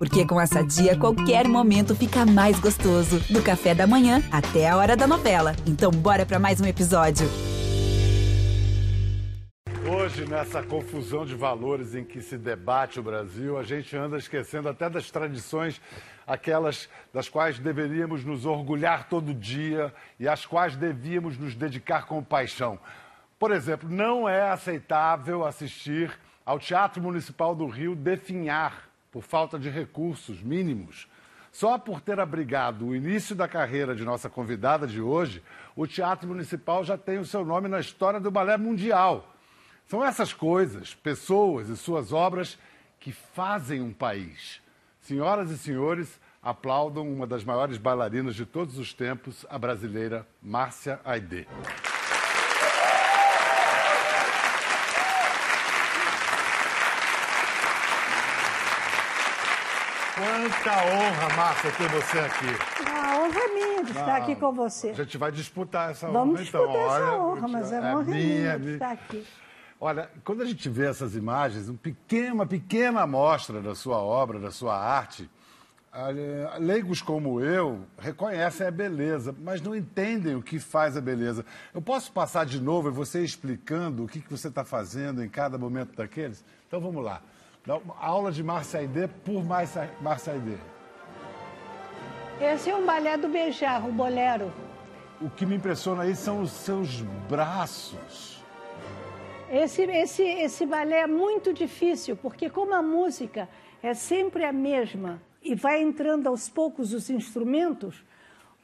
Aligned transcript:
Porque 0.00 0.26
com 0.26 0.40
essa 0.40 0.64
dia, 0.64 0.96
qualquer 0.96 1.46
momento 1.46 1.94
fica 1.94 2.24
mais 2.24 2.58
gostoso. 2.58 3.20
Do 3.30 3.42
café 3.42 3.74
da 3.74 3.86
manhã 3.86 4.22
até 4.32 4.66
a 4.66 4.74
hora 4.78 4.96
da 4.96 5.06
novela. 5.06 5.54
Então, 5.66 5.90
bora 5.90 6.24
para 6.24 6.38
mais 6.38 6.58
um 6.58 6.64
episódio. 6.64 7.28
Hoje, 9.86 10.26
nessa 10.26 10.62
confusão 10.62 11.26
de 11.26 11.34
valores 11.34 11.94
em 11.94 12.02
que 12.02 12.22
se 12.22 12.38
debate 12.38 12.98
o 12.98 13.02
Brasil, 13.02 13.58
a 13.58 13.62
gente 13.62 13.94
anda 13.94 14.16
esquecendo 14.16 14.70
até 14.70 14.88
das 14.88 15.10
tradições, 15.10 15.78
aquelas 16.26 16.88
das 17.12 17.28
quais 17.28 17.58
deveríamos 17.58 18.24
nos 18.24 18.46
orgulhar 18.46 19.06
todo 19.06 19.34
dia 19.34 19.92
e 20.18 20.26
às 20.26 20.46
quais 20.46 20.76
devíamos 20.76 21.36
nos 21.36 21.54
dedicar 21.54 22.06
com 22.06 22.24
paixão. 22.24 22.78
Por 23.38 23.52
exemplo, 23.52 23.86
não 23.86 24.26
é 24.26 24.50
aceitável 24.50 25.44
assistir 25.44 26.10
ao 26.46 26.58
Teatro 26.58 27.02
Municipal 27.02 27.54
do 27.54 27.66
Rio 27.66 27.94
definhar 27.94 28.89
por 29.10 29.22
falta 29.22 29.58
de 29.58 29.68
recursos 29.68 30.42
mínimos. 30.42 31.08
Só 31.52 31.78
por 31.78 32.00
ter 32.00 32.20
abrigado 32.20 32.86
o 32.86 32.94
início 32.94 33.34
da 33.34 33.48
carreira 33.48 33.94
de 33.94 34.04
nossa 34.04 34.30
convidada 34.30 34.86
de 34.86 35.00
hoje, 35.00 35.42
o 35.74 35.86
Teatro 35.86 36.28
Municipal 36.28 36.84
já 36.84 36.96
tem 36.96 37.18
o 37.18 37.24
seu 37.24 37.44
nome 37.44 37.68
na 37.68 37.80
história 37.80 38.20
do 38.20 38.30
balé 38.30 38.56
mundial. 38.56 39.34
São 39.86 40.04
essas 40.04 40.32
coisas, 40.32 40.94
pessoas 40.94 41.68
e 41.68 41.76
suas 41.76 42.12
obras 42.12 42.56
que 43.00 43.12
fazem 43.12 43.80
um 43.80 43.92
país. 43.92 44.60
Senhoras 45.00 45.50
e 45.50 45.58
senhores, 45.58 46.20
aplaudam 46.42 47.10
uma 47.10 47.26
das 47.26 47.44
maiores 47.44 47.76
bailarinas 47.76 48.34
de 48.34 48.46
todos 48.46 48.78
os 48.78 48.94
tempos, 48.94 49.44
a 49.50 49.58
brasileira 49.58 50.26
Márcia 50.40 51.00
Aidê. 51.04 51.46
Quanta 60.50 60.72
honra, 60.84 61.36
Márcia, 61.36 61.70
ter 61.72 61.88
você 61.88 62.18
aqui. 62.18 62.90
A 62.90 63.18
honra 63.20 63.38
é 63.40 63.48
minha 63.54 63.84
de 63.84 63.90
estar 63.92 64.16
aqui 64.16 64.34
com 64.34 64.52
você. 64.52 64.90
A 64.90 64.94
gente 64.94 65.16
vai 65.16 65.30
disputar 65.30 65.90
essa 65.92 66.08
Vamos 66.08 66.34
honra, 66.40 66.42
então. 66.48 66.66
disputar 66.66 66.86
essa 66.86 67.04
Olha, 67.12 67.22
honra, 67.22 67.48
mas 67.48 67.72
é 67.72 67.80
uma 67.80 67.90
honra 67.92 68.04
minha, 68.04 68.16
minha 68.18 68.58
de 68.58 68.64
minha. 68.64 68.74
estar 68.74 68.90
aqui. 68.92 69.26
Olha, 69.80 70.10
quando 70.24 70.42
a 70.42 70.44
gente 70.44 70.68
vê 70.68 70.86
essas 70.86 71.14
imagens, 71.14 71.68
um 71.68 71.76
pequeno- 71.76 72.34
uma 72.34 72.46
pequena 72.46 73.00
amostra 73.02 73.60
da 73.62 73.74
sua 73.74 73.98
obra, 73.98 74.38
da 74.40 74.50
sua 74.50 74.76
arte, 74.76 75.30
ah, 75.92 76.08
leigos 76.58 77.00
como 77.00 77.40
eu 77.40 77.86
reconhecem 77.98 78.66
a 78.66 78.70
beleza, 78.70 79.34
mas 79.40 79.60
não 79.62 79.74
entendem 79.74 80.34
o 80.34 80.42
que 80.42 80.58
faz 80.58 80.96
a 80.96 81.00
beleza. 81.00 81.44
Eu 81.72 81.80
posso 81.80 82.12
passar 82.12 82.44
de 82.44 82.60
novo 82.60 82.88
e 82.88 82.92
você 82.92 83.22
explicando 83.22 84.04
o 84.04 84.08
que 84.08 84.22
você 84.28 84.48
está 84.48 84.64
fazendo 84.64 85.24
em 85.24 85.28
cada 85.28 85.56
momento 85.56 85.96
daqueles? 85.96 86.44
Então 86.68 86.80
vamos 86.80 87.02
lá. 87.04 87.22
Uma 87.66 87.96
aula 88.00 88.32
de 88.32 88.42
Márcia 88.42 88.80
Aidê 88.80 89.06
por 89.06 89.44
Márcia 89.44 89.90
Márcia 90.00 90.32
Aidê. 90.32 90.56
Esse 92.40 92.70
é 92.70 92.76
um 92.76 92.86
balé 92.86 93.18
do 93.18 93.28
Beijar, 93.28 93.86
o 93.86 93.92
bolero. 93.92 94.50
O 95.20 95.28
que 95.28 95.44
me 95.44 95.56
impressiona 95.56 96.04
aí 96.04 96.16
são 96.16 96.40
os 96.40 96.50
seus 96.50 97.02
braços. 97.28 98.42
Esse, 99.50 99.82
esse, 99.82 100.22
esse 100.22 100.64
balé 100.64 101.00
é 101.00 101.06
muito 101.06 101.52
difícil, 101.52 102.16
porque 102.16 102.48
como 102.48 102.72
a 102.72 102.80
música 102.80 103.46
é 103.82 103.92
sempre 103.92 104.44
a 104.44 104.52
mesma 104.52 105.20
e 105.42 105.54
vai 105.54 105.82
entrando 105.82 106.28
aos 106.28 106.48
poucos 106.48 106.94
os 106.94 107.10
instrumentos, 107.10 108.02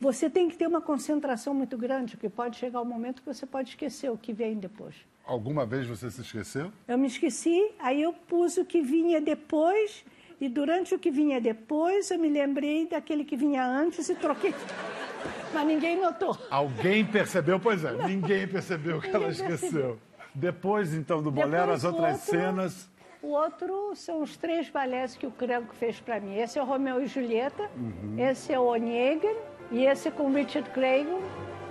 você 0.01 0.31
tem 0.31 0.49
que 0.49 0.57
ter 0.57 0.67
uma 0.67 0.81
concentração 0.81 1.53
muito 1.53 1.77
grande, 1.77 2.17
porque 2.17 2.31
pode 2.31 2.57
chegar 2.57 2.81
um 2.81 2.87
momento 2.87 3.21
que 3.21 3.35
você 3.35 3.45
pode 3.45 3.71
esquecer 3.71 4.11
o 4.11 4.17
que 4.17 4.33
vem 4.33 4.57
depois. 4.57 4.95
Alguma 5.27 5.67
vez 5.67 5.87
você 5.87 6.11
se 6.11 6.21
esqueceu? 6.21 6.71
Eu 6.87 6.97
me 6.97 7.09
esqueci, 7.09 7.73
aí 7.81 8.01
eu 8.03 8.13
pus 8.13 8.57
o 8.59 8.65
que 8.65 8.81
vinha 8.81 9.21
depois, 9.21 10.05
e 10.41 10.49
durante 10.49 10.95
o 10.95 10.99
que 10.99 11.11
vinha 11.11 11.41
depois, 11.41 12.11
eu 12.11 12.19
me 12.19 12.29
lembrei 12.29 12.87
daquele 12.87 13.25
que 13.25 13.37
vinha 13.37 13.65
antes 13.67 14.09
e 14.09 14.15
troquei. 14.15 14.55
Mas 15.53 15.67
ninguém 15.67 16.01
notou. 16.01 16.39
Alguém 16.51 17.05
percebeu? 17.05 17.59
Pois 17.59 17.85
é, 17.85 17.93
ninguém 18.07 18.47
percebeu 18.47 19.01
que 19.01 19.09
ela 19.09 19.29
esqueceu. 19.29 19.99
Depois, 20.35 20.95
então, 20.95 21.21
do 21.23 21.31
bolero, 21.31 21.73
Depois, 21.73 21.85
as 21.85 21.93
outras 21.93 22.13
outro- 22.21 22.31
cenas. 22.31 22.89
O 23.23 23.29
outro 23.29 23.93
são 23.97 24.23
os 24.23 24.37
três 24.37 24.69
balés 24.69 25.17
que 25.17 25.27
o 25.27 25.31
Cranco 25.33 25.75
fez 25.75 25.99
para 25.99 26.21
mim. 26.21 26.37
Esse 26.39 26.59
é 26.59 26.63
o 26.63 26.67
Romeu 26.67 27.03
e 27.03 27.07
Julieta, 27.07 27.69
Uhum. 27.77 28.15
esse 28.19 28.53
é 28.53 28.61
o 28.61 28.65
Onegin, 28.67 29.35
e 29.73 29.85
esse 29.87 30.09
com 30.13 30.31
Richard 30.33 30.71
Craven, 30.71 31.19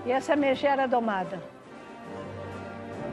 e 0.05 0.11
essa 0.11 0.31
é 0.31 0.33
a 0.33 0.37
Megera 0.37 0.87
Domada. 0.87 1.41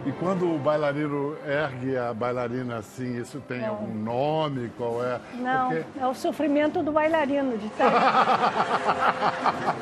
E 0.04 0.10
quando 0.10 0.52
o 0.52 0.58
bailarino 0.58 1.36
ergue 1.46 1.96
a 1.96 2.12
bailarina 2.12 2.78
assim, 2.78 3.20
isso 3.20 3.40
tem 3.40 3.64
algum 3.64 3.94
nome? 3.94 4.68
Qual 4.76 5.02
é? 5.04 5.20
Não, 5.34 5.70
Porque, 5.70 6.00
é 6.00 6.06
o 6.06 6.14
sofrimento 6.14 6.82
do 6.82 6.90
bailarino 6.90 7.56
de 7.56 7.66
estar. 7.66 7.92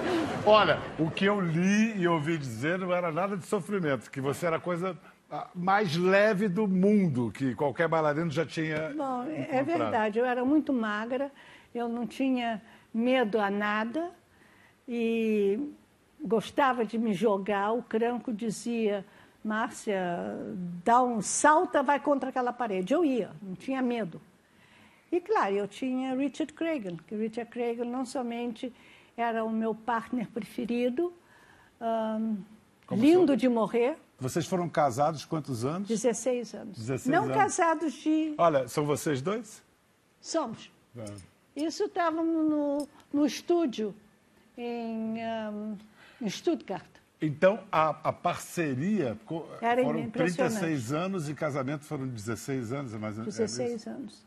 olha, 0.44 0.78
o 0.98 1.10
que 1.10 1.24
eu 1.24 1.40
li 1.40 1.98
e 1.98 2.06
ouvi 2.06 2.36
dizer 2.36 2.78
não 2.78 2.92
era 2.92 3.10
nada 3.10 3.34
de 3.34 3.46
sofrimento, 3.46 4.10
que 4.10 4.20
você 4.20 4.46
era 4.46 4.56
a 4.56 4.60
coisa 4.60 4.94
ah, 5.30 5.46
mais 5.54 5.96
leve 5.96 6.48
do 6.48 6.68
mundo, 6.68 7.32
que 7.32 7.54
qualquer 7.54 7.88
bailarino 7.88 8.30
já 8.30 8.44
tinha. 8.44 8.92
Bom, 8.94 9.24
é 9.24 9.56
é 9.56 9.62
verdade, 9.62 10.18
eu 10.18 10.26
era 10.26 10.44
muito 10.44 10.70
magra, 10.70 11.30
eu 11.74 11.88
não 11.88 12.06
tinha 12.06 12.60
medo 12.92 13.40
a 13.40 13.48
nada 13.48 14.10
e 14.86 15.58
gostava 16.22 16.84
de 16.84 16.98
me 16.98 17.14
jogar. 17.14 17.72
O 17.72 17.82
Cranco 17.82 18.32
dizia, 18.32 19.04
Márcia, 19.44 19.98
dá 20.84 21.02
um 21.02 21.22
salta, 21.22 21.82
vai 21.82 21.98
contra 21.98 22.28
aquela 22.30 22.52
parede. 22.52 22.92
Eu 22.92 23.04
ia, 23.04 23.30
não 23.42 23.54
tinha 23.54 23.80
medo. 23.80 24.20
E 25.10 25.20
claro, 25.20 25.54
eu 25.54 25.66
tinha 25.66 26.14
Richard 26.14 26.52
Cragen, 26.52 26.96
que 27.06 27.14
Richard 27.16 27.50
Cragen 27.50 27.84
não 27.90 28.04
somente 28.04 28.72
era 29.16 29.44
o 29.44 29.50
meu 29.50 29.74
partner 29.74 30.28
preferido, 30.28 31.12
lindo 32.90 33.26
seu- 33.28 33.36
de 33.36 33.48
morrer, 33.48 33.96
Vocês 34.18 34.46
foram 34.46 34.68
casados 34.68 35.24
quantos 35.24 35.64
anos? 35.64 35.88
16 35.88 36.54
anos. 36.54 36.76
16 36.76 37.06
não 37.06 37.24
anos. 37.24 37.36
casados 37.36 37.92
de. 37.94 38.34
Olha, 38.36 38.68
são 38.68 38.84
vocês 38.84 39.22
dois? 39.22 39.62
Somos. 40.20 40.70
É. 40.96 41.04
Isso 41.56 41.84
estava 41.84 42.22
no, 42.22 42.86
no 43.12 43.24
estúdio 43.26 43.94
em, 44.58 45.22
ahn, 45.24 45.74
em 46.20 46.28
Stuttgart. 46.28 46.84
Então, 47.22 47.60
a, 47.70 47.90
a 48.08 48.12
parceria 48.12 49.16
Era 49.60 49.82
foram 49.82 49.98
impressionante. 50.00 50.58
36 50.58 50.92
anos 50.92 51.28
e 51.28 51.34
casamento 51.34 51.84
foram 51.84 52.06
16 52.08 52.72
anos, 52.72 52.94
é 52.94 52.98
mais 52.98 53.16
ou 53.18 53.24
menos. 53.24 53.36
16 53.36 53.86
anos. 53.86 54.24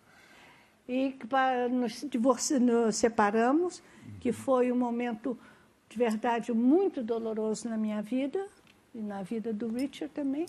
E 0.87 1.11
que 1.11 1.25
pa- 1.25 1.67
nos, 1.69 2.05
divorci, 2.09 2.59
nos 2.59 2.95
separamos, 2.97 3.81
que 4.19 4.31
foi 4.31 4.71
um 4.71 4.75
momento 4.75 5.37
de 5.89 5.97
verdade 5.97 6.51
muito 6.53 7.01
doloroso 7.01 7.67
na 7.67 7.77
minha 7.77 8.01
vida 8.01 8.45
e 8.93 8.99
na 8.99 9.23
vida 9.23 9.51
do 9.51 9.67
Richard 9.69 10.13
também. 10.13 10.45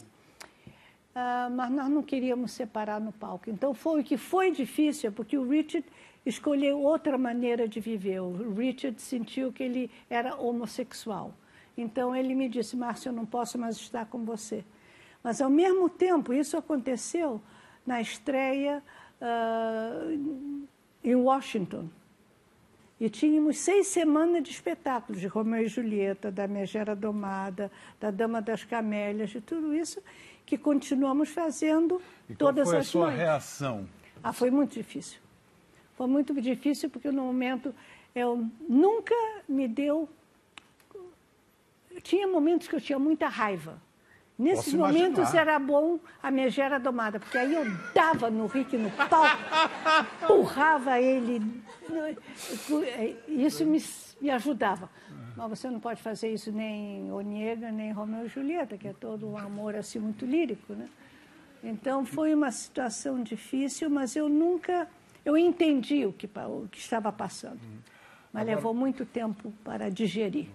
Ah, 1.15 1.49
mas 1.51 1.71
nós 1.71 1.89
não 1.89 2.03
queríamos 2.03 2.51
separar 2.53 3.01
no 3.01 3.13
palco. 3.13 3.49
Então 3.49 3.73
foi 3.73 4.01
o 4.01 4.05
que 4.05 4.17
foi 4.19 4.51
difícil, 4.51 5.13
porque 5.13 5.39
o 5.39 5.49
Richard 5.49 5.87
escolheu 6.27 6.81
outra 6.81 7.17
maneira 7.17 7.69
de 7.69 7.79
viver. 7.81 8.21
O 8.21 8.53
Richard 8.53 9.01
sentiu 9.01 9.53
que 9.53 9.63
ele 9.63 9.91
era 10.11 10.37
homossexual. 10.37 11.33
Então 11.77 12.15
ele 12.15 12.35
me 12.35 12.49
disse, 12.49 12.77
Márcio, 12.77 13.09
eu 13.09 13.13
não 13.13 13.27
posso 13.27 13.59
mais 13.59 13.77
estar 13.77 14.07
com 14.07 14.25
você. 14.25 14.65
Mas 15.23 15.41
ao 15.41 15.51
mesmo 15.51 15.89
tempo, 15.89 16.33
isso 16.33 16.57
aconteceu 16.57 17.41
na 17.87 18.01
estreia 18.01 18.83
ah, 19.21 20.07
em 21.03 21.15
Washington. 21.15 21.89
E 23.01 23.11
tínhamos 23.11 23.59
seis 23.59 23.89
semanas 23.89 24.43
de 24.43 24.51
espetáculos 24.51 25.21
de 25.21 25.27
Romeu 25.27 25.63
e 25.63 25.69
Julieta, 25.69 26.31
da 26.31 26.47
Megera 26.47 26.95
Domada, 26.95 27.71
da 28.01 28.11
Dama 28.11 28.41
das 28.41 28.65
Camélias, 28.65 29.31
de 29.31 29.41
tudo 29.41 29.75
isso 29.75 30.01
que 30.47 30.57
continuamos 30.57 31.31
fazendo 31.31 32.01
E 32.29 32.35
qual 32.35 32.53
todas 32.53 32.69
foi 32.69 32.77
a 32.77 32.81
as 32.81 32.87
sua 32.87 33.07
noites. 33.07 33.21
reação? 33.21 33.89
Ah, 34.23 34.33
foi 34.33 34.51
muito 34.51 34.75
difícil. 34.75 35.19
Foi 35.97 36.07
muito 36.07 36.41
difícil 36.41 36.89
porque 36.89 37.11
no 37.11 37.23
momento 37.25 37.75
eu 38.15 38.47
nunca 38.69 39.15
me 39.49 39.67
deu. 39.67 40.09
Tinha 42.05 42.29
momentos 42.29 42.69
que 42.69 42.77
eu 42.77 42.81
tinha 42.81 42.99
muita 42.99 43.27
raiva. 43.27 43.83
Nesses 44.39 44.75
Posso 44.75 44.77
momentos 44.77 45.19
imaginar. 45.19 45.41
era 45.41 45.59
bom 45.59 45.99
a 46.23 46.31
megera 46.31 46.79
domada, 46.79 47.19
porque 47.19 47.39
aí 47.39 47.55
eu 47.55 47.65
dava 47.95 48.31
no 48.31 48.47
Rick 48.47 48.77
no 48.77 48.91
palco, 48.91 49.39
empurrava 50.23 51.01
ele. 51.01 51.41
Isso 53.29 53.65
me, 53.65 53.83
me 54.21 54.31
ajudava. 54.31 54.91
Mas 55.37 55.49
você 55.49 55.71
não 55.71 55.81
pode 55.81 56.03
fazer 56.03 56.33
isso 56.33 56.53
nem 56.53 57.11
Onega, 57.11 57.73
nem 57.73 57.91
Romeu 57.93 58.27
e 58.27 58.29
Julieta, 58.29 58.77
que 58.77 58.89
é 58.89 58.93
todo 58.93 59.27
um 59.27 59.39
amor 59.39 59.75
assim 59.77 59.99
muito 59.99 60.27
lírico, 60.27 60.75
né? 60.75 60.89
Então 61.63 62.05
foi 62.05 62.35
uma 62.35 62.53
situação 62.53 63.23
difícil, 63.23 63.89
mas 63.89 64.15
eu 64.15 64.29
nunca, 64.29 64.87
eu 65.25 65.37
entendi 65.39 66.05
o 66.05 66.13
que, 66.13 66.27
o 66.27 66.69
que 66.71 66.79
estava 66.79 67.11
passando. 67.11 67.61
Mas 68.33 68.47
levou 68.47 68.75
muito 68.75 69.07
tempo 69.07 69.53
para 69.65 69.89
digerir. 69.89 70.49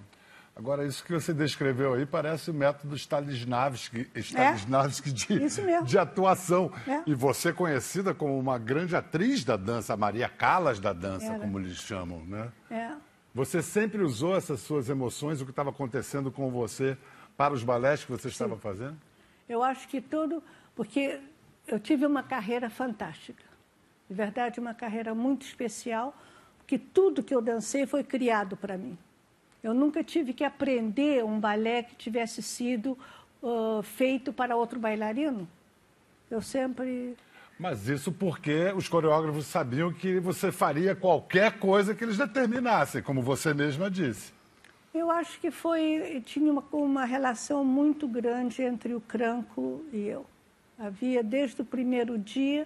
Agora, 0.60 0.86
isso 0.86 1.06
que 1.06 1.14
você 1.14 1.34
descreveu 1.34 1.94
aí 1.94 2.06
parece 2.06 2.52
o 2.52 2.54
método 2.54 2.94
Stanislavski, 2.94 4.10
Stanislavski 4.14 5.10
de, 5.10 5.40
de 5.86 5.98
atuação. 5.98 6.70
É. 6.86 7.02
E 7.08 7.14
você 7.14 7.54
conhecida 7.54 8.14
como 8.14 8.38
uma 8.38 8.58
grande 8.60 8.94
atriz 8.94 9.46
da 9.46 9.56
dança, 9.56 9.96
Maria 9.96 10.28
Callas 10.28 10.78
da 10.78 10.92
dança, 10.92 11.28
Era. 11.28 11.40
como 11.40 11.58
eles 11.60 11.78
chamam, 11.78 12.26
né? 12.26 12.52
É. 12.70 12.92
Você 13.34 13.62
sempre 13.62 14.02
usou 14.04 14.36
essas 14.36 14.60
suas 14.60 14.90
emoções, 14.90 15.40
o 15.40 15.46
que 15.46 15.52
estava 15.52 15.70
acontecendo 15.70 16.30
com 16.30 16.52
você, 16.52 16.98
para 17.38 17.54
os 17.54 17.64
balés 17.64 18.04
que 18.04 18.12
você 18.12 18.24
Sim. 18.24 18.34
estava 18.34 18.58
fazendo? 18.58 18.98
Eu 19.48 19.64
acho 19.64 19.88
que 19.88 20.02
tudo, 20.02 20.44
porque 20.76 21.22
eu 21.70 21.80
tive 21.80 22.06
uma 22.06 22.22
carreira 22.22 22.70
fantástica. 22.70 23.46
De 24.10 24.14
verdade, 24.14 24.60
uma 24.60 24.74
carreira 24.74 25.16
muito 25.16 25.46
especial, 25.46 26.14
porque 26.58 26.78
tudo 26.78 27.24
que 27.24 27.34
eu 27.34 27.42
dancei 27.42 27.88
foi 27.88 28.04
criado 28.04 28.58
para 28.58 28.78
mim. 28.78 28.98
Eu 29.64 29.74
nunca 29.74 30.04
tive 30.04 30.34
que 30.34 30.44
aprender 30.44 31.24
um 31.24 31.40
balé 31.40 31.84
que 31.84 31.96
tivesse 31.96 32.42
sido 32.42 32.98
uh, 33.42 33.82
feito 33.84 34.32
para 34.32 34.56
outro 34.56 34.80
bailarino. 34.80 35.48
Eu 36.30 36.42
sempre. 36.42 37.16
Mas 37.60 37.90
isso 37.90 38.12
porque 38.12 38.72
os 38.76 38.88
coreógrafos 38.88 39.46
sabiam 39.46 39.92
que 39.92 40.20
você 40.20 40.52
faria 40.52 40.96
qualquer 40.96 41.60
coisa 41.60 41.94
que 41.94 42.04
eles 42.04 42.18
determinassem, 42.18 43.02
como 43.02 43.22
você 43.22 43.54
mesma 43.54 43.92
disse. 43.92 44.32
Eu 44.94 45.12
acho 45.12 45.40
que 45.40 45.52
foi 45.52 46.24
tinha 46.26 46.52
uma, 46.52 46.64
uma 46.72 47.06
relação 47.06 47.64
muito 47.66 48.08
grande 48.08 48.62
entre 48.62 48.94
o 48.94 49.02
Cranco 49.02 49.84
e 49.92 50.08
eu. 50.08 50.26
Havia 50.78 51.22
desde 51.22 51.62
o 51.62 51.66
primeiro 51.66 52.18
dia 52.18 52.66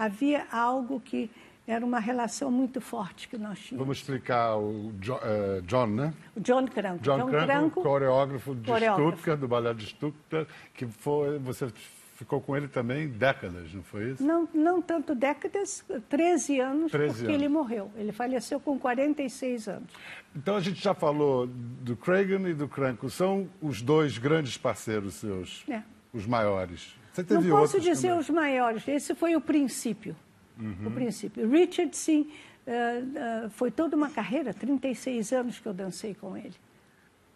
havia 0.00 0.46
algo 0.50 0.98
que 0.98 1.30
era 1.70 1.86
uma 1.86 2.00
relação 2.00 2.50
muito 2.50 2.80
forte 2.80 3.28
que 3.28 3.38
nós 3.38 3.58
tínhamos. 3.60 3.86
Vamos 3.86 3.98
explicar 3.98 4.56
o 4.56 4.92
John, 4.98 5.16
uh, 5.18 5.62
John 5.62 5.86
né? 5.86 6.12
O 6.34 6.40
John 6.40 6.66
Cranco. 6.66 7.02
John, 7.02 7.18
John 7.18 7.26
Cranco, 7.28 7.46
Cranco, 7.46 7.82
coreógrafo 7.82 8.54
de 8.56 8.66
coreógrafo. 8.66 9.12
Stuttgart, 9.12 9.38
do 9.38 9.48
Balé 9.48 9.72
de 9.74 9.86
Stuttgart, 9.86 10.48
que 10.74 10.86
foi, 10.86 11.38
você 11.38 11.68
ficou 12.16 12.40
com 12.40 12.56
ele 12.56 12.66
também 12.66 13.08
décadas, 13.08 13.72
não 13.72 13.84
foi 13.84 14.10
isso? 14.10 14.22
Não, 14.24 14.48
não 14.52 14.82
tanto 14.82 15.14
décadas, 15.14 15.84
13 16.08 16.60
anos, 16.60 16.92
13 16.92 17.14
porque 17.14 17.26
anos. 17.26 17.34
ele 17.36 17.48
morreu. 17.48 17.90
Ele 17.96 18.10
faleceu 18.10 18.58
com 18.58 18.76
46 18.76 19.68
anos. 19.68 19.88
Então 20.34 20.56
a 20.56 20.60
gente 20.60 20.82
já 20.82 20.92
falou 20.92 21.46
do 21.46 21.96
Cragen 21.96 22.48
e 22.48 22.52
do 22.52 22.66
Cranco. 22.66 23.08
São 23.08 23.48
os 23.62 23.80
dois 23.80 24.18
grandes 24.18 24.56
parceiros 24.56 25.14
seus, 25.14 25.64
é. 25.70 25.82
os 26.12 26.26
maiores. 26.26 26.96
Você 27.12 27.22
teve 27.22 27.48
não 27.48 27.58
posso 27.58 27.80
dizer 27.80 28.08
também. 28.08 28.18
os 28.18 28.28
maiores, 28.28 28.88
esse 28.88 29.14
foi 29.14 29.36
o 29.36 29.40
princípio 29.40 30.16
uhum. 30.60 30.86
o 30.86 30.90
princípio. 30.90 31.48
Richard, 31.48 31.96
sim, 31.96 32.30
uh, 32.66 33.46
uh, 33.46 33.50
foi 33.50 33.70
toda 33.70 33.96
uma 33.96 34.10
carreira, 34.10 34.52
36 34.52 35.32
anos 35.32 35.58
que 35.58 35.66
eu 35.66 35.74
dancei 35.74 36.14
com 36.14 36.36
ele. 36.36 36.54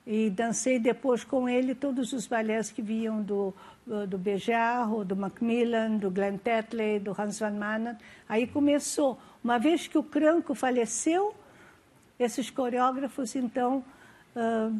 E 0.07 0.29
dancei 0.29 0.79
depois 0.79 1.25
com 1.25 1.49
ele 1.49 1.75
todos 1.75 2.13
os 2.13 2.27
balés 2.27 2.71
que 2.71 2.83
vinham 2.83 3.23
do, 3.23 3.55
do, 3.87 4.07
do 4.07 4.19
Bejarro, 4.19 5.03
do 5.03 5.17
Macmillan, 5.17 5.97
do 5.97 6.11
Glenn 6.11 6.37
Tetley, 6.37 7.01
do 7.01 7.19
Hans 7.19 7.39
van 7.39 7.53
Manen. 7.53 7.97
Aí 8.29 8.47
começou. 8.47 9.19
Uma 9.43 9.59
vez 9.59 9.89
que 9.89 9.97
o 9.97 10.03
Cranco 10.03 10.55
faleceu, 10.55 11.35
esses 12.19 12.51
coreógrafos, 12.51 13.35
então, 13.35 13.83
uh, 14.37 14.79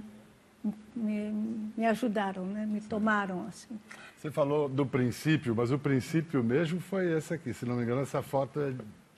me, 0.95 1.71
me, 1.77 1.87
ajudaram, 1.87 2.47
né? 2.47 2.65
me 2.65 2.81
tomaram 2.81 3.47
assim. 3.47 3.79
Você 4.17 4.31
falou 4.31 4.69
do 4.69 4.87
princípio, 4.87 5.55
mas 5.55 5.71
o 5.71 5.79
princípio 5.79 6.43
mesmo 6.43 6.81
foi 6.81 7.13
esse 7.13 7.35
aqui. 7.35 7.53
Se 7.53 7.67
não 7.67 7.77
me 7.77 7.83
engano, 7.83 8.01
essa 8.01 8.23
foto 8.23 8.61
é, 8.61 8.75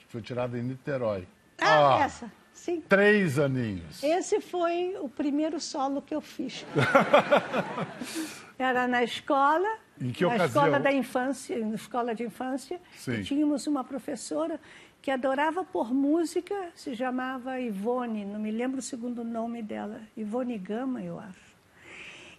foi 0.09 0.21
tirada 0.21 0.59
em 0.59 0.63
Niterói. 0.63 1.27
Ah, 1.61 2.01
essa, 2.03 2.31
sim. 2.53 2.81
Três 2.89 3.39
aninhos. 3.39 4.03
Esse 4.03 4.41
foi 4.41 4.97
o 5.01 5.09
primeiro 5.09 5.61
solo 5.61 6.03
que 6.03 6.15
eu 6.15 6.21
fiz. 6.21 6.67
Era 8.59 8.89
na 8.89 9.05
escola, 9.05 9.69
em 10.01 10.11
que 10.11 10.25
na 10.25 10.35
ocasião? 10.35 10.47
escola 10.65 10.81
da 10.81 10.93
infância, 10.93 11.59
na 11.65 11.75
escola 11.75 12.15
de 12.15 12.25
infância. 12.25 12.81
Sim. 12.97 13.23
tínhamos 13.23 13.67
uma 13.67 13.85
professora 13.85 14.59
que 15.07 15.11
adorava 15.13 15.63
por 15.63 15.95
música, 15.95 16.73
se 16.75 16.97
chamava 16.97 17.61
Ivone, 17.61 18.25
não 18.25 18.41
me 18.41 18.51
lembro 18.51 18.81
o 18.81 18.83
segundo 18.83 19.23
nome 19.23 19.63
dela, 19.63 20.01
Ivone 20.17 20.59
Gama, 20.59 21.01
eu 21.01 21.21
acho. 21.21 21.55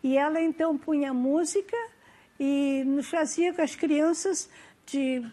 E 0.04 0.18
ela 0.18 0.42
então 0.42 0.78
punha 0.78 1.14
música 1.14 1.78
e 2.38 2.84
nos 2.86 3.10
fazia 3.10 3.54
com 3.54 3.62
as 3.62 3.74
crianças 3.74 4.50
de 4.86 5.25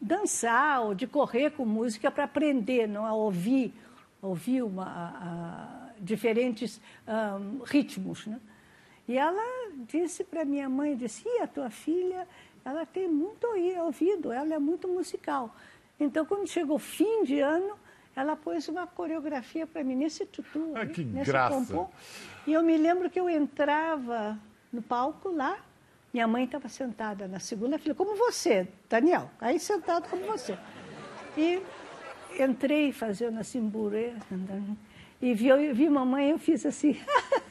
dançar 0.00 0.82
ou 0.82 0.96
de 0.96 1.06
correr 1.06 1.50
com 1.52 1.64
música 1.64 2.10
para 2.10 2.24
aprender, 2.24 2.88
não 2.88 3.06
a 3.06 3.14
ouvir, 3.14 3.72
ouvir 4.20 4.64
uma, 4.64 4.82
a, 4.84 5.06
a, 5.06 5.90
diferentes 6.00 6.80
um, 7.06 7.62
ritmos. 7.62 8.26
Né? 8.26 8.40
E 9.06 9.16
ela 9.16 9.70
disse 9.88 10.24
para 10.24 10.44
minha 10.44 10.68
mãe, 10.68 10.96
disse, 10.96 11.22
e 11.24 11.40
a 11.40 11.46
tua 11.46 11.70
filha, 11.70 12.26
ela 12.64 12.84
tem 12.84 13.06
muito 13.06 13.46
ouvido, 13.80 14.32
ela 14.32 14.54
é 14.54 14.58
muito 14.58 14.88
musical. 14.88 15.54
Então, 15.98 16.24
quando 16.24 16.46
chegou 16.48 16.78
fim 16.78 17.24
de 17.24 17.40
ano, 17.40 17.76
ela 18.14 18.36
pôs 18.36 18.68
uma 18.68 18.86
coreografia 18.86 19.66
para 19.66 19.82
mim 19.82 19.96
nesse 19.96 20.26
tutu, 20.26 20.72
ah, 20.74 20.86
que 20.86 21.04
nesse 21.04 21.30
graça. 21.30 21.54
Pompom. 21.54 21.90
E 22.46 22.52
eu 22.52 22.62
me 22.62 22.76
lembro 22.76 23.10
que 23.10 23.18
eu 23.18 23.28
entrava 23.28 24.38
no 24.72 24.82
palco 24.82 25.30
lá 25.30 25.58
minha 26.12 26.26
mãe 26.26 26.44
estava 26.44 26.68
sentada 26.68 27.28
na 27.28 27.38
segunda 27.38 27.78
fila, 27.78 27.94
como 27.94 28.16
você, 28.16 28.66
Daniel, 28.88 29.30
aí 29.40 29.60
sentado 29.60 30.08
como 30.08 30.24
você. 30.24 30.56
E 31.36 31.62
entrei 32.40 32.92
fazendo 32.92 33.38
assim, 33.38 33.60
burê, 33.60 34.14
e 35.20 35.34
vi, 35.34 35.72
vi 35.72 35.88
mamãe, 35.88 36.30
eu 36.30 36.38
fiz 36.38 36.64
assim. 36.64 36.98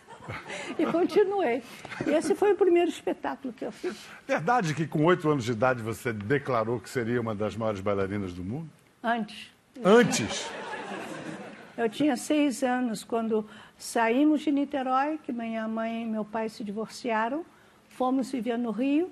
e 0.77 0.85
continuei. 0.85 1.63
E 2.05 2.11
esse 2.11 2.35
foi 2.35 2.53
o 2.53 2.55
primeiro 2.55 2.89
espetáculo 2.89 3.53
que 3.53 3.65
eu 3.65 3.71
fiz. 3.71 3.95
Verdade 4.27 4.73
que 4.73 4.87
com 4.87 5.03
oito 5.05 5.29
anos 5.29 5.43
de 5.43 5.51
idade 5.51 5.81
você 5.81 6.11
declarou 6.13 6.79
que 6.79 6.89
seria 6.89 7.19
uma 7.19 7.35
das 7.35 7.55
maiores 7.55 7.81
bailarinas 7.81 8.33
do 8.33 8.43
mundo? 8.43 8.69
Antes. 9.03 9.51
Antes? 9.83 10.49
Eu 11.77 11.89
tinha 11.89 12.17
seis 12.17 12.63
anos 12.63 13.03
quando 13.03 13.47
saímos 13.77 14.41
de 14.41 14.51
Niterói, 14.51 15.19
que 15.23 15.31
minha 15.31 15.67
mãe 15.67 16.03
e 16.03 16.05
meu 16.05 16.25
pai 16.25 16.49
se 16.49 16.63
divorciaram 16.63 17.45
fomos 17.97 18.31
viver 18.31 18.59
no 18.59 18.69
Rio 18.69 19.09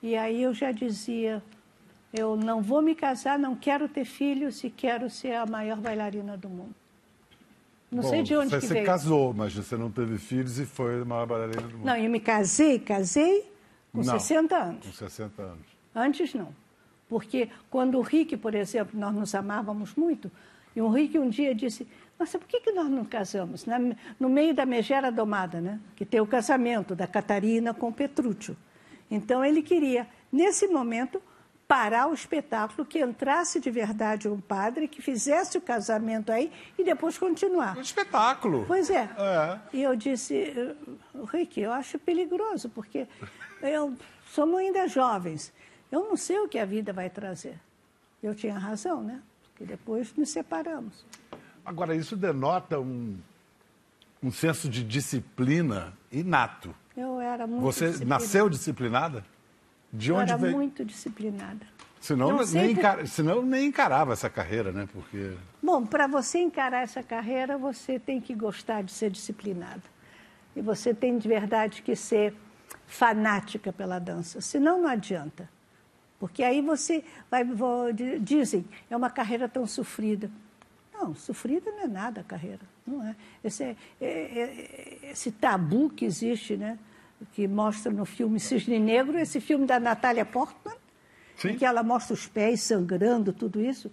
e 0.00 0.16
aí 0.16 0.44
eu 0.44 0.54
já 0.54 0.70
dizia, 0.70 1.42
eu 2.14 2.36
não 2.36 2.62
vou 2.62 2.80
me 2.80 2.94
casar, 2.94 3.36
não 3.36 3.56
quero 3.56 3.88
ter 3.88 4.04
filhos 4.04 4.62
e 4.62 4.70
quero 4.70 5.10
ser 5.10 5.34
a 5.34 5.44
maior 5.44 5.78
bailarina 5.78 6.36
do 6.36 6.48
mundo. 6.48 6.74
Não 7.90 8.02
Bom, 8.02 8.08
sei 8.08 8.22
de 8.22 8.36
onde 8.36 8.50
você 8.50 8.60
que 8.60 8.66
se 8.66 8.74
veio. 8.74 8.86
casou, 8.86 9.34
mas 9.34 9.52
você 9.52 9.76
não 9.76 9.90
teve 9.90 10.16
filhos 10.16 10.58
e 10.58 10.66
foi 10.66 11.02
a 11.02 11.04
maior 11.04 11.26
bailarina 11.26 11.62
do 11.62 11.76
mundo. 11.76 11.86
Não, 11.86 11.96
eu 11.96 12.08
me 12.08 12.20
casei, 12.20 12.78
casei 12.78 13.50
com 13.92 13.98
não, 13.98 14.18
60 14.18 14.56
anos. 14.56 14.86
Com 14.86 14.92
60 14.92 15.42
anos. 15.42 15.66
Antes 15.94 16.32
não. 16.34 16.54
Porque 17.08 17.48
quando 17.68 17.98
o 17.98 18.02
Rick, 18.02 18.36
por 18.36 18.54
exemplo, 18.54 18.98
nós 18.98 19.12
nos 19.12 19.34
amávamos 19.34 19.94
muito, 19.96 20.30
e 20.76 20.80
o 20.80 20.88
Rick 20.88 21.18
um 21.18 21.28
dia 21.28 21.52
disse, 21.52 21.86
nossa, 22.16 22.38
por 22.38 22.46
que, 22.46 22.60
que 22.60 22.70
nós 22.70 22.88
não 22.88 23.04
casamos? 23.04 23.66
Na, 23.66 23.78
no 24.20 24.28
meio 24.28 24.54
da 24.54 24.64
megera 24.64 25.10
domada, 25.10 25.60
né? 25.60 25.80
que 25.96 26.04
tem 26.04 26.20
o 26.20 26.26
casamento 26.26 26.94
da 26.94 27.08
Catarina 27.08 27.74
com 27.74 27.90
Petrúcio. 27.92 28.56
Então 29.10 29.44
ele 29.44 29.62
queria, 29.62 30.06
nesse 30.30 30.68
momento, 30.68 31.20
parar 31.70 32.08
o 32.08 32.14
espetáculo, 32.14 32.84
que 32.84 32.98
entrasse 32.98 33.60
de 33.60 33.70
verdade 33.70 34.28
um 34.28 34.40
padre, 34.40 34.88
que 34.88 35.00
fizesse 35.00 35.56
o 35.56 35.60
casamento 35.60 36.32
aí 36.32 36.50
e 36.76 36.82
depois 36.82 37.16
continuar. 37.16 37.78
Um 37.78 37.80
espetáculo. 37.80 38.64
Pois 38.66 38.90
é. 38.90 39.08
é. 39.16 39.60
E 39.72 39.80
eu 39.80 39.94
disse, 39.94 40.52
Rick, 41.32 41.60
eu 41.60 41.70
acho 41.70 41.96
perigoso, 41.96 42.68
porque 42.70 43.06
eu, 43.62 43.96
somos 44.26 44.58
ainda 44.58 44.88
jovens. 44.88 45.52
Eu 45.92 46.08
não 46.08 46.16
sei 46.16 46.40
o 46.40 46.48
que 46.48 46.58
a 46.58 46.64
vida 46.64 46.92
vai 46.92 47.08
trazer. 47.08 47.56
Eu 48.20 48.34
tinha 48.34 48.58
razão, 48.58 49.00
né? 49.00 49.22
Porque 49.52 49.64
depois 49.64 50.12
nos 50.16 50.30
separamos. 50.30 51.06
Agora, 51.64 51.94
isso 51.94 52.16
denota 52.16 52.80
um, 52.80 53.16
um 54.20 54.32
senso 54.32 54.68
de 54.68 54.82
disciplina 54.82 55.92
inato. 56.10 56.74
Eu 56.96 57.20
era 57.20 57.46
muito 57.46 57.62
Você 57.62 58.04
nasceu 58.04 58.48
disciplinada? 58.48 59.24
De 59.92 60.12
onde 60.12 60.32
Eu 60.32 60.38
era 60.38 60.50
muito 60.50 60.84
disciplinada. 60.84 61.66
Senão, 62.00 62.36
nem 62.36 62.46
sempre... 62.46 62.72
encar... 62.72 63.06
Senão 63.06 63.42
nem 63.42 63.66
encarava 63.66 64.12
essa 64.12 64.30
carreira, 64.30 64.72
né? 64.72 64.88
Porque... 64.92 65.36
Bom, 65.62 65.84
para 65.84 66.06
você 66.06 66.38
encarar 66.38 66.82
essa 66.82 67.02
carreira, 67.02 67.58
você 67.58 67.98
tem 67.98 68.20
que 68.20 68.34
gostar 68.34 68.82
de 68.82 68.92
ser 68.92 69.10
disciplinada. 69.10 69.82
E 70.56 70.62
você 70.62 70.94
tem 70.94 71.18
de 71.18 71.28
verdade 71.28 71.82
que 71.82 71.94
ser 71.94 72.34
fanática 72.86 73.72
pela 73.72 73.98
dança. 73.98 74.40
Senão, 74.40 74.82
não 74.82 74.88
adianta. 74.88 75.48
Porque 76.18 76.42
aí 76.42 76.60
você 76.60 77.02
vai. 77.30 77.42
Dizem, 78.20 78.64
é 78.90 78.96
uma 78.96 79.08
carreira 79.08 79.48
tão 79.48 79.66
sofrida. 79.66 80.30
Não, 80.92 81.14
sofrida 81.14 81.70
não 81.70 81.80
é 81.80 81.86
nada 81.86 82.20
a 82.20 82.24
carreira, 82.24 82.60
não 82.86 83.02
é. 83.02 83.16
Esse, 83.42 83.64
é, 83.64 83.76
é, 84.00 84.98
é, 85.02 85.10
esse 85.10 85.32
tabu 85.32 85.88
que 85.88 86.04
existe, 86.04 86.58
né? 86.58 86.78
Que 87.32 87.46
mostra 87.46 87.92
no 87.92 88.04
filme 88.04 88.40
Cisne 88.40 88.78
Negro, 88.78 89.18
esse 89.18 89.40
filme 89.40 89.66
da 89.66 89.78
Natália 89.78 90.24
Portman, 90.24 90.74
Sim. 91.36 91.50
em 91.50 91.56
que 91.56 91.64
ela 91.64 91.82
mostra 91.82 92.14
os 92.14 92.26
pés 92.26 92.62
sangrando, 92.62 93.32
tudo 93.32 93.60
isso. 93.60 93.90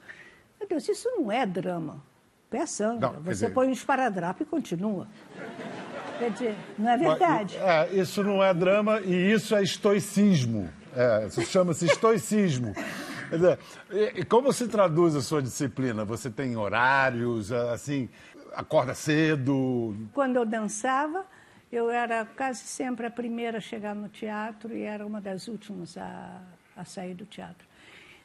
Meu 0.60 0.68
Deus, 0.68 0.88
isso 0.88 1.10
não 1.18 1.32
é 1.32 1.46
drama. 1.46 2.02
Pé 2.50 2.66
sangra. 2.66 3.12
Não, 3.12 3.22
Você 3.22 3.32
dizer... 3.32 3.54
põe 3.54 3.68
um 3.68 3.72
esparadrapo 3.72 4.44
e 4.44 4.46
continua. 4.46 5.08
Quer 6.18 6.32
dizer, 6.32 6.56
não 6.78 6.90
é 6.90 6.98
verdade. 6.98 7.58
É, 7.58 7.94
isso 7.94 8.24
não 8.24 8.44
é 8.44 8.54
drama 8.54 9.02
e 9.02 9.32
isso 9.32 9.56
é 9.56 9.62
estoicismo. 9.62 10.70
É, 10.96 11.28
isso 11.28 11.42
chama-se 11.44 11.86
estoicismo. 11.86 12.74
Dizer, 13.30 13.60
e, 13.92 14.22
e 14.22 14.26
como 14.26 14.52
se 14.52 14.68
traduz 14.68 15.16
a 15.16 15.22
sua 15.22 15.42
disciplina? 15.42 16.06
Você 16.06 16.30
tem 16.30 16.56
horários, 16.56 17.52
assim, 17.52 18.10
acorda 18.56 18.96
cedo? 18.96 19.96
Quando 20.14 20.38
eu 20.38 20.46
dançava, 20.46 21.26
eu 21.72 21.90
era 21.90 22.26
quase 22.26 22.62
sempre 22.62 23.06
a 23.06 23.12
primeira 23.12 23.58
a 23.58 23.62
chegar 23.62 23.94
no 23.94 24.08
teatro 24.08 24.76
e 24.76 24.84
era 24.84 25.06
uma 25.06 25.20
das 25.20 25.48
últimas 25.48 25.98
a, 25.98 26.42
a 26.76 26.86
sair 26.86 27.14
do 27.14 27.26
teatro. 27.26 27.68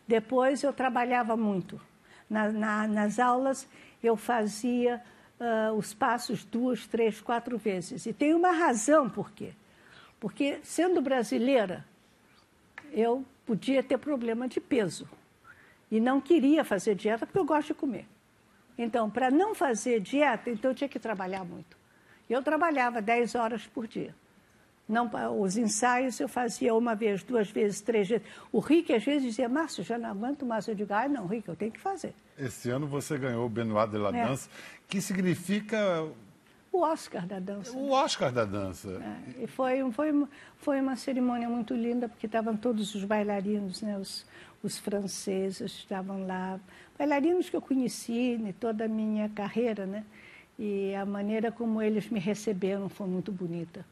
Depois 0.06 0.62
eu 0.62 0.72
trabalhava 0.72 1.36
muito. 1.36 1.80
Na, 2.28 2.50
na, 2.50 2.86
nas 2.86 3.18
aulas 3.18 3.68
eu 4.02 4.16
fazia 4.16 5.02
uh, 5.40 5.74
os 5.74 5.92
passos 5.92 6.44
duas, 6.44 6.86
três, 6.86 7.20
quatro 7.20 7.58
vezes. 7.58 8.06
E 8.06 8.12
tem 8.12 8.34
uma 8.34 8.52
razão 8.52 9.08
por 9.08 9.30
quê. 9.32 9.52
Porque, 10.20 10.60
sendo 10.62 11.00
brasileira, 11.00 11.84
eu 12.92 13.24
podia 13.44 13.82
ter 13.82 13.98
problema 13.98 14.46
de 14.46 14.60
peso. 14.60 15.08
E 15.90 16.00
não 16.00 16.20
queria 16.20 16.64
fazer 16.64 16.94
dieta 16.94 17.26
porque 17.26 17.38
eu 17.38 17.44
gosto 17.44 17.68
de 17.68 17.74
comer. 17.74 18.06
Então, 18.78 19.10
para 19.10 19.30
não 19.30 19.54
fazer 19.54 20.00
dieta, 20.00 20.48
então 20.48 20.70
eu 20.70 20.74
tinha 20.74 20.88
que 20.88 20.98
trabalhar 20.98 21.44
muito. 21.44 21.76
Eu 22.32 22.42
trabalhava 22.42 23.02
10 23.02 23.34
horas 23.34 23.66
por 23.66 23.86
dia. 23.86 24.14
Não, 24.88 25.10
os 25.40 25.56
ensaios 25.56 26.18
eu 26.20 26.28
fazia 26.28 26.74
uma 26.74 26.94
vez, 26.94 27.22
duas 27.22 27.50
vezes, 27.50 27.80
três 27.80 28.08
vezes. 28.08 28.26
O 28.50 28.58
Rick 28.58 28.92
às 28.92 29.04
vezes 29.04 29.22
dizia, 29.22 29.48
Márcio, 29.48 29.82
já 29.84 29.96
não 29.96 30.10
aguento 30.10 30.44
mais. 30.44 30.66
Eu 30.66 30.74
digo, 30.74 30.92
ah, 30.92 31.08
não, 31.08 31.26
Rick, 31.26 31.48
eu 31.48 31.56
tenho 31.56 31.72
que 31.72 31.80
fazer. 31.80 32.14
Esse 32.38 32.68
ano 32.70 32.86
você 32.86 33.16
ganhou 33.16 33.46
o 33.46 33.48
Benoit 33.48 33.90
de 33.90 33.98
la 33.98 34.08
é. 34.10 34.26
Danse, 34.26 34.48
que 34.88 35.00
significa... 35.00 36.06
O 36.72 36.80
Oscar 36.80 37.26
da 37.26 37.38
dança. 37.38 37.76
O 37.76 37.90
Oscar 37.90 38.32
da 38.32 38.46
dança. 38.46 38.88
É, 39.38 39.44
e 39.44 39.46
foi, 39.46 39.90
foi, 39.92 40.26
foi 40.56 40.80
uma 40.80 40.96
cerimônia 40.96 41.48
muito 41.48 41.74
linda, 41.74 42.08
porque 42.08 42.24
estavam 42.24 42.56
todos 42.56 42.94
os 42.94 43.04
bailarinos, 43.04 43.82
né, 43.82 43.98
os, 43.98 44.26
os 44.62 44.78
franceses 44.78 45.70
estavam 45.72 46.26
lá. 46.26 46.58
Bailarinos 46.98 47.50
que 47.50 47.56
eu 47.56 47.60
conheci 47.60 48.34
em 48.34 48.52
toda 48.52 48.86
a 48.86 48.88
minha 48.88 49.28
carreira, 49.28 49.84
né? 49.84 50.02
E 50.58 50.94
a 50.94 51.04
maneira 51.04 51.50
como 51.50 51.80
eles 51.80 52.08
me 52.08 52.20
receberam 52.20 52.88
foi 52.88 53.06
muito 53.06 53.32
bonita 53.32 53.84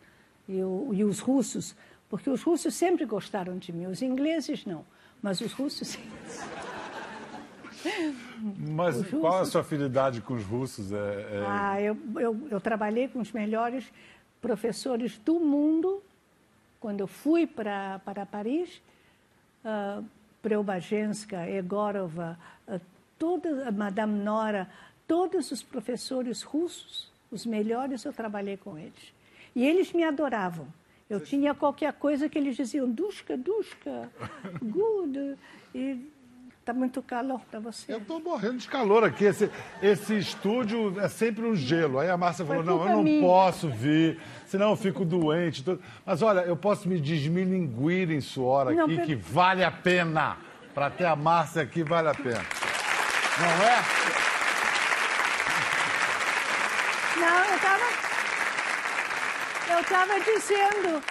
e, 0.50 0.58
e 0.58 1.04
os 1.04 1.20
russos, 1.20 1.76
porque 2.08 2.28
os 2.28 2.42
russos 2.42 2.74
sempre 2.74 3.04
gostaram 3.04 3.56
de 3.56 3.72
mim, 3.72 3.86
os 3.86 4.02
ingleses 4.02 4.66
não, 4.66 4.84
mas 5.22 5.40
os 5.40 5.52
russos 5.52 5.88
sim. 5.88 6.02
Mas 8.68 8.96
os 8.96 9.08
qual 9.08 9.32
russos... 9.32 9.48
a 9.48 9.50
sua 9.52 9.60
afinidade 9.62 10.20
com 10.20 10.34
os 10.34 10.44
russos? 10.44 10.92
É, 10.92 10.96
é... 10.96 11.44
Ah, 11.46 11.80
eu, 11.80 11.96
eu, 12.16 12.48
eu, 12.50 12.60
trabalhei 12.60 13.08
com 13.08 13.20
os 13.20 13.32
melhores 13.32 13.90
professores 14.40 15.18
do 15.18 15.38
mundo 15.40 16.02
quando 16.78 17.00
eu 17.00 17.06
fui 17.06 17.46
para, 17.46 18.00
para 18.00 18.26
Paris. 18.26 18.82
Uh, 19.64 20.04
Preobagenska, 20.42 21.48
Egorova, 21.48 22.38
uh, 22.66 22.80
toda, 23.18 23.70
Madame 23.70 24.18
Nora, 24.18 24.68
todos 25.10 25.50
os 25.50 25.60
professores 25.60 26.42
russos, 26.44 27.10
os 27.32 27.44
melhores, 27.44 28.04
eu 28.04 28.12
trabalhei 28.12 28.56
com 28.56 28.78
eles. 28.78 29.12
E 29.56 29.66
eles 29.66 29.92
me 29.92 30.04
adoravam. 30.04 30.68
Eu 31.08 31.18
tinha 31.18 31.52
qualquer 31.52 31.92
coisa 31.94 32.28
que 32.28 32.38
eles 32.38 32.54
diziam, 32.54 32.88
Duska, 32.88 33.36
Duska, 33.36 34.08
good. 34.62 35.36
E 35.74 35.98
está 36.60 36.72
muito 36.72 37.02
calor 37.02 37.40
para 37.50 37.58
você. 37.58 37.92
Eu 37.92 37.98
estou 37.98 38.20
morrendo 38.20 38.58
de 38.58 38.68
calor 38.68 39.02
aqui. 39.02 39.24
Esse, 39.24 39.50
esse 39.82 40.16
estúdio 40.16 41.00
é 41.00 41.08
sempre 41.08 41.44
um 41.44 41.56
gelo. 41.56 41.98
Aí 41.98 42.08
a 42.08 42.16
Márcia 42.16 42.44
falou, 42.44 42.62
não, 42.62 42.80
eu 42.80 42.96
não 42.98 43.02
mim. 43.02 43.20
posso 43.20 43.68
vir, 43.68 44.20
senão 44.46 44.70
eu 44.70 44.76
fico 44.76 45.04
doente. 45.04 45.64
Mas 46.06 46.22
olha, 46.22 46.42
eu 46.42 46.56
posso 46.56 46.88
me 46.88 47.00
desmilinguir 47.00 48.12
em 48.12 48.20
suor 48.20 48.68
aqui, 48.68 48.76
não, 48.76 49.04
que 49.04 49.16
vale 49.16 49.64
a 49.64 49.72
pena. 49.72 50.36
Para 50.72 50.88
ter 50.88 51.06
a 51.06 51.16
Márcia 51.16 51.62
aqui, 51.62 51.82
vale 51.82 52.10
a 52.10 52.14
pena. 52.14 52.46
Não 53.40 53.66
é? 53.66 54.10
Não, 57.20 57.29
eu 57.44 57.56
estava 57.56 58.10
eu 59.72 59.80
estava 59.80 60.20
dizendo, 60.20 61.02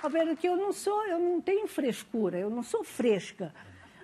Roberto, 0.00 0.36
que 0.36 0.48
eu 0.48 0.56
não 0.56 0.72
sou, 0.72 1.04
eu 1.06 1.18
não 1.18 1.40
tenho 1.40 1.66
frescura, 1.66 2.38
eu 2.38 2.48
não 2.48 2.62
sou 2.62 2.84
fresca. 2.84 3.52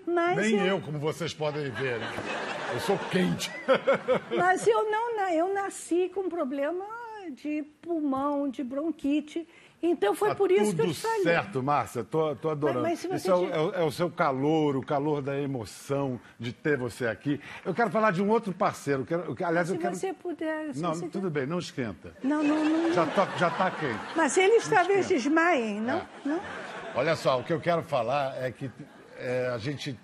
Mas 0.06 0.36
Nem 0.36 0.58
eu... 0.58 0.66
eu 0.66 0.80
como 0.80 0.98
vocês 0.98 1.32
podem 1.32 1.70
ver. 1.70 1.98
Né? 1.98 2.06
Eu 2.72 2.80
sou 2.80 2.98
quente. 3.10 3.50
Mas 4.36 4.66
eu 4.66 4.90
não, 4.90 5.20
eu 5.30 5.54
nasci 5.54 6.10
com 6.12 6.28
problema 6.28 6.84
de 7.30 7.62
pulmão, 7.80 8.48
de 8.48 8.64
bronquite. 8.64 9.46
Então 9.82 10.14
foi 10.14 10.28
tá 10.28 10.34
por 10.34 10.50
isso 10.50 10.74
que 10.74 10.82
eu 10.82 10.86
te 10.88 11.00
falei. 11.00 11.16
Tudo 11.18 11.24
certo, 11.24 11.62
Márcia, 11.62 12.04
tô, 12.04 12.36
tô 12.36 12.50
adorando. 12.50 12.82
Mas, 12.82 13.06
mas 13.06 13.22
isso 13.22 13.32
é, 13.32 13.78
é, 13.78 13.80
é, 13.80 13.84
o 13.84 13.90
seu 13.90 14.10
calor, 14.10 14.76
o 14.76 14.84
calor 14.84 15.22
da 15.22 15.38
emoção 15.40 16.20
de 16.38 16.52
ter 16.52 16.76
você 16.76 17.06
aqui. 17.06 17.40
Eu 17.64 17.72
quero 17.72 17.90
falar 17.90 18.10
de 18.10 18.22
um 18.22 18.28
outro 18.28 18.52
parceiro. 18.52 19.06
Quero, 19.06 19.34
aliás, 19.42 19.68
se 19.68 19.74
eu 19.74 19.78
quero... 19.78 19.94
você 19.94 20.12
puder. 20.12 20.74
não, 20.76 20.94
você 20.94 21.08
tudo 21.08 21.30
bem, 21.30 21.46
não 21.46 21.58
esquenta. 21.58 22.14
Não, 22.22 22.42
não, 22.42 22.62
não. 22.62 22.92
Já 22.92 23.04
está 23.04 23.28
já 23.38 23.50
tá 23.50 23.70
quente. 23.70 23.98
Mas 24.14 24.36
eles 24.36 24.68
não 24.68 24.76
talvez 24.76 25.10
esquenta. 25.10 25.22
desmaiem, 25.22 25.80
não? 25.80 25.98
É. 25.98 26.06
não? 26.26 26.40
Olha 26.94 27.16
só, 27.16 27.40
o 27.40 27.44
que 27.44 27.52
eu 27.52 27.60
quero 27.60 27.82
falar 27.82 28.36
é 28.42 28.50
que 28.50 28.70
é, 29.18 29.50
a 29.54 29.58
gente 29.58 29.98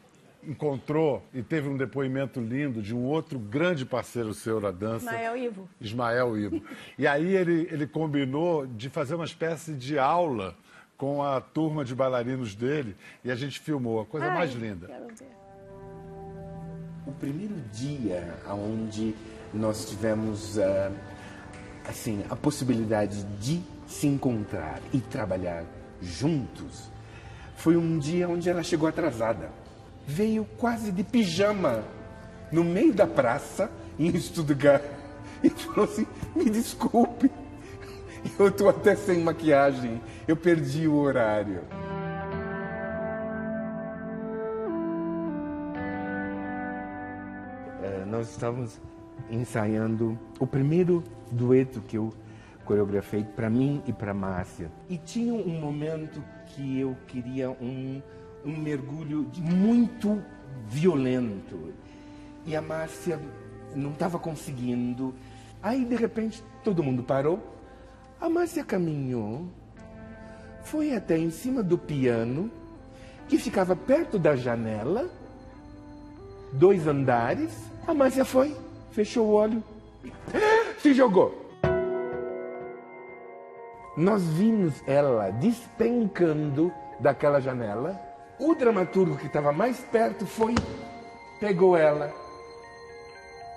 encontrou 0.47 1.23
e 1.35 1.43
teve 1.43 1.69
um 1.69 1.77
depoimento 1.77 2.41
lindo 2.41 2.81
de 2.81 2.95
um 2.95 3.05
outro 3.05 3.39
grande 3.39 3.85
parceiro 3.85 4.33
seu 4.33 4.61
na 4.61 4.71
dança. 4.71 5.07
Ismael 5.07 5.37
Ivo. 5.37 5.69
Ismael 5.81 6.39
Ivo. 6.39 6.63
E 6.97 7.07
aí 7.07 7.35
ele, 7.35 7.69
ele 7.71 7.87
combinou 7.87 8.67
de 8.67 8.89
fazer 8.89 9.15
uma 9.15 9.25
espécie 9.25 9.73
de 9.73 9.99
aula 9.99 10.57
com 10.97 11.23
a 11.23 11.41
turma 11.41 11.85
de 11.85 11.95
bailarinos 11.95 12.55
dele 12.55 12.97
e 13.25 13.31
a 13.31 13.35
gente 13.35 13.61
filmou, 13.61 14.01
a 14.01 14.07
coisa 14.07 14.27
Ai, 14.27 14.35
mais 14.35 14.53
linda. 14.55 14.87
Quero 14.87 15.07
ver. 15.09 15.37
O 17.07 17.13
primeiro 17.13 17.55
dia 17.73 18.35
onde 18.49 19.15
nós 19.53 19.89
tivemos 19.89 20.57
uh, 20.57 20.93
assim 21.89 22.25
a 22.31 22.37
possibilidade 22.37 23.23
de 23.39 23.63
se 23.87 24.07
encontrar 24.07 24.81
e 24.93 25.01
trabalhar 25.01 25.65
juntos 26.01 26.91
foi 27.57 27.77
um 27.77 27.99
dia 27.99 28.29
onde 28.29 28.51
ela 28.51 28.63
chegou 28.63 28.89
atrasada 28.89 29.51
veio 30.07 30.47
quase 30.57 30.93
de 30.93 31.03
pijama 31.03 31.83
no 32.53 32.63
meio 32.63 32.95
da 32.95 33.07
praça 33.07 33.71
em 33.99 34.17
Stuttgart 34.19 34.83
e 35.43 35.51
falou 35.51 35.85
assim: 35.85 36.07
me 36.35 36.49
desculpe, 36.49 37.31
eu 38.39 38.49
estou 38.49 38.69
até 38.69 38.95
sem 38.95 39.21
maquiagem, 39.21 40.01
eu 40.29 40.37
perdi 40.37 40.87
o 40.87 40.95
horário. 40.95 41.63
É, 47.83 48.05
nós 48.05 48.31
estávamos 48.31 48.81
ensaiando 49.29 50.19
o 50.39 50.47
primeiro 50.47 51.03
dueto 51.31 51.81
que 51.81 51.97
eu 51.97 52.13
coreografei 52.65 53.25
para 53.25 53.49
mim 53.49 53.83
e 53.87 53.93
para 53.93 54.13
Márcia. 54.13 54.71
E 54.89 54.99
tinha 54.99 55.33
um 55.33 55.61
momento 55.61 56.23
que 56.47 56.81
eu 56.81 56.97
queria 57.07 57.51
um 57.51 58.03
um 58.47 58.57
mergulho 58.57 59.27
muito 59.39 60.23
violento. 60.69 61.75
E 62.47 62.55
a 62.55 62.63
Márcia 62.63 63.21
não 63.75 63.91
estava 63.91 64.19
conseguindo. 64.19 65.13
Aí, 65.63 65.85
de 65.85 65.97
repente, 65.97 66.43
todo 66.63 66.83
mundo 66.83 67.03
parou. 67.03 67.43
A 68.21 68.29
Márcia 68.29 68.65
caminhou, 68.65 69.47
foi 70.63 70.95
até 70.95 71.19
em 71.19 71.31
cima 71.31 71.63
do 71.63 71.77
piano, 71.77 72.51
que 73.29 73.37
ficava 73.37 73.75
perto 73.75 74.19
da 74.19 74.37
janela, 74.37 75.11
dois 76.53 76.87
andares. 76.87 77.53
A 77.87 77.93
Márcia 77.93 78.25
foi, 78.25 78.57
fechou 78.93 79.27
o 79.27 79.33
olho, 79.33 79.63
se 80.81 80.95
jogou. 80.95 81.45
Nós 83.97 84.23
vimos 84.25 84.75
ela 84.87 85.31
despencando 85.31 86.73
daquela 87.01 87.41
janela 87.41 88.06
o 88.39 88.55
dramaturgo 88.55 89.17
que 89.17 89.27
estava 89.27 89.53
mais 89.53 89.81
perto 89.81 90.27
foi, 90.27 90.55
pegou 91.41 91.77
ela. 91.77 92.13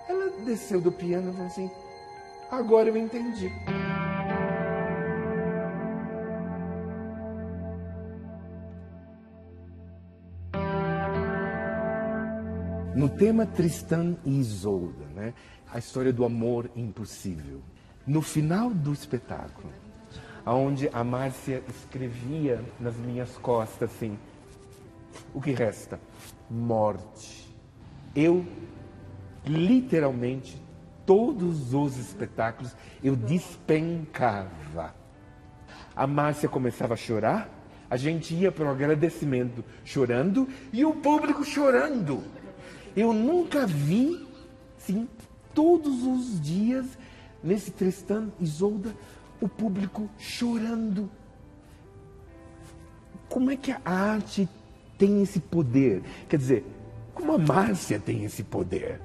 Ela 0.07 0.29
desceu 0.45 0.81
do 0.81 0.91
piano 0.91 1.29
e 1.29 1.33
falou 1.33 1.47
assim: 1.47 1.71
Agora 2.51 2.89
eu 2.89 2.97
entendi. 2.97 3.51
No 12.95 13.07
tema 13.07 13.45
Tristan 13.45 14.17
e 14.25 14.39
Isolda, 14.39 15.05
né? 15.15 15.33
a 15.71 15.77
história 15.77 16.11
do 16.11 16.25
amor 16.25 16.69
impossível. 16.75 17.61
No 18.05 18.21
final 18.21 18.71
do 18.71 18.91
espetáculo, 18.91 19.71
onde 20.45 20.89
a 20.91 21.03
Márcia 21.03 21.63
escrevia 21.69 22.63
nas 22.79 22.95
minhas 22.95 23.37
costas 23.37 23.91
assim: 23.91 24.17
o 25.33 25.41
que 25.41 25.51
resta? 25.51 25.99
Morte. 26.49 27.47
Eu 28.15 28.45
literalmente 29.45 30.61
todos 31.09 31.73
os 31.73 31.97
espetáculos 31.97 32.75
eu 33.03 33.15
despencava. 33.15 34.93
A 35.95 36.05
Márcia 36.05 36.47
começava 36.47 36.93
a 36.93 36.97
chorar, 36.97 37.49
a 37.89 37.97
gente 37.97 38.35
ia 38.35 38.51
para 38.51 38.65
o 38.65 38.69
agradecimento 38.69 39.65
chorando 39.83 40.47
e 40.71 40.85
o 40.85 40.93
público 40.93 41.43
chorando. 41.43 42.23
Eu 42.95 43.11
nunca 43.11 43.65
vi, 43.65 44.27
sim, 44.77 45.07
todos 45.51 46.03
os 46.03 46.39
dias, 46.39 46.85
nesse 47.43 47.71
Tristan 47.71 48.29
Isolda, 48.39 48.95
o 49.41 49.49
público 49.49 50.07
chorando. 50.19 51.09
Como 53.27 53.49
é 53.49 53.55
que 53.55 53.71
a 53.71 53.81
arte 53.83 54.47
tem 54.99 55.23
esse 55.23 55.39
poder? 55.39 56.03
Quer 56.27 56.37
dizer, 56.37 56.65
como 57.15 57.33
a 57.33 57.37
Márcia 57.39 57.99
tem 57.99 58.23
esse 58.23 58.43
poder? 58.43 59.01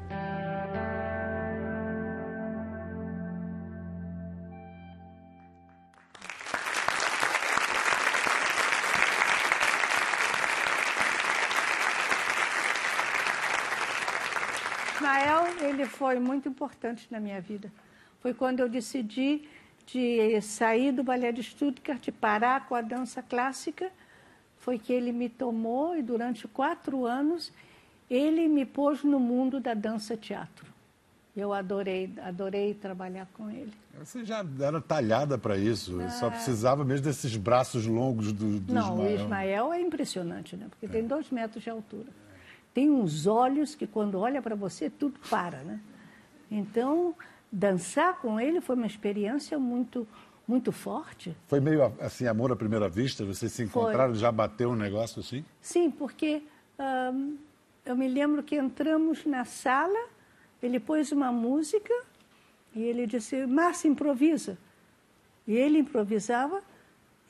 ele 15.74 15.86
foi 15.86 16.18
muito 16.18 16.48
importante 16.48 17.06
na 17.10 17.20
minha 17.20 17.40
vida. 17.40 17.72
Foi 18.20 18.32
quando 18.32 18.60
eu 18.60 18.68
decidi 18.68 19.48
de 19.86 20.40
sair 20.40 20.92
do 20.92 21.02
balé 21.02 21.30
de 21.30 21.42
Stuttgart, 21.42 22.00
de 22.00 22.12
parar 22.12 22.66
com 22.66 22.74
a 22.74 22.80
dança 22.80 23.22
clássica, 23.22 23.90
foi 24.64 24.78
que 24.78 24.92
ele 24.92 25.12
me 25.12 25.28
tomou 25.28 25.96
e 25.96 26.02
durante 26.02 26.48
quatro 26.48 27.04
anos 27.04 27.52
ele 28.08 28.48
me 28.48 28.64
pôs 28.64 29.04
no 29.04 29.20
mundo 29.20 29.60
da 29.60 29.74
dança-teatro. 29.74 30.72
Eu 31.36 31.52
adorei, 31.52 32.12
adorei 32.22 32.74
trabalhar 32.74 33.26
com 33.34 33.50
ele. 33.50 33.72
Você 33.98 34.24
já 34.24 34.44
era 34.60 34.80
talhada 34.80 35.36
para 35.36 35.56
isso, 35.56 36.00
ah. 36.00 36.08
só 36.10 36.30
precisava 36.30 36.84
mesmo 36.84 37.04
desses 37.04 37.36
braços 37.36 37.86
longos 37.86 38.32
do, 38.32 38.60
do 38.60 38.72
Não, 38.72 38.94
Ismael. 38.94 39.10
o 39.10 39.14
Ismael 39.14 39.72
é 39.72 39.80
impressionante, 39.80 40.56
né? 40.56 40.66
Porque 40.70 40.86
é. 40.86 40.88
tem 40.88 41.06
dois 41.06 41.30
metros 41.30 41.62
de 41.62 41.70
altura 41.70 42.08
tem 42.74 42.90
uns 42.90 43.26
olhos 43.26 43.76
que 43.76 43.86
quando 43.86 44.18
olha 44.18 44.42
para 44.42 44.56
você 44.56 44.90
tudo 44.90 45.18
para, 45.30 45.58
né? 45.62 45.80
Então, 46.50 47.14
dançar 47.50 48.18
com 48.20 48.38
ele 48.40 48.60
foi 48.60 48.74
uma 48.74 48.86
experiência 48.86 49.58
muito 49.58 50.06
muito 50.46 50.70
forte. 50.72 51.36
Foi 51.46 51.60
meio 51.60 51.92
assim, 52.00 52.26
amor 52.26 52.52
à 52.52 52.56
primeira 52.56 52.88
vista? 52.88 53.24
Vocês 53.24 53.52
se 53.52 53.62
encontraram, 53.62 54.12
foi. 54.12 54.20
já 54.20 54.30
bateu 54.30 54.70
um 54.70 54.76
negócio 54.76 55.20
assim? 55.20 55.44
Sim, 55.60 55.90
porque 55.90 56.42
hum, 56.78 57.36
eu 57.84 57.96
me 57.96 58.08
lembro 58.08 58.42
que 58.42 58.56
entramos 58.56 59.24
na 59.24 59.44
sala, 59.44 60.08
ele 60.62 60.78
pôs 60.78 61.12
uma 61.12 61.32
música 61.32 61.94
e 62.74 62.82
ele 62.82 63.06
disse, 63.06 63.46
Márcia, 63.46 63.88
improvisa. 63.88 64.58
E 65.46 65.54
ele 65.54 65.78
improvisava 65.78 66.62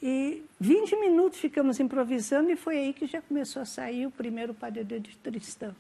e 0.03 0.45
20 0.61 0.97
minutos 0.97 1.39
ficamos 1.39 1.81
improvisando 1.81 2.51
e 2.51 2.57
foi 2.57 2.79
aí 2.79 2.93
que 2.93 3.07
já 3.07 3.23
começou 3.23 3.63
a 3.63 3.65
sair 3.65 4.07
o 4.07 4.11
primeiro 4.11 4.53
padedê 4.53 5.01
de 5.01 5.17
Tristão. 5.17 5.75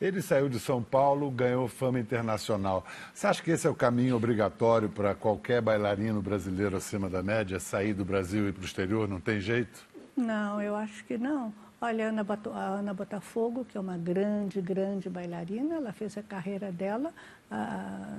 Ele 0.00 0.20
saiu 0.20 0.48
de 0.48 0.60
São 0.60 0.82
Paulo, 0.82 1.30
ganhou 1.30 1.66
fama 1.68 1.98
internacional. 1.98 2.84
Você 3.14 3.26
acha 3.26 3.42
que 3.42 3.50
esse 3.50 3.66
é 3.66 3.70
o 3.70 3.74
caminho 3.74 4.16
obrigatório 4.16 4.88
para 4.90 5.14
qualquer 5.14 5.62
bailarino 5.62 6.20
brasileiro 6.20 6.76
acima 6.76 7.08
da 7.08 7.22
média, 7.22 7.58
sair 7.58 7.94
do 7.94 8.04
Brasil 8.04 8.48
e 8.48 8.52
para 8.52 8.62
o 8.62 8.64
exterior? 8.64 9.08
Não 9.08 9.20
tem 9.20 9.40
jeito? 9.40 9.86
Não, 10.14 10.60
eu 10.60 10.76
acho 10.76 11.04
que 11.04 11.16
não. 11.16 11.52
Olha, 11.80 12.08
a 12.08 12.58
Ana 12.58 12.94
Botafogo, 12.94 13.64
que 13.64 13.76
é 13.76 13.80
uma 13.80 13.98
grande, 13.98 14.60
grande 14.60 15.08
bailarina, 15.08 15.76
ela 15.76 15.92
fez 15.92 16.16
a 16.16 16.22
carreira 16.22 16.72
dela 16.72 17.12
ah, 17.50 18.16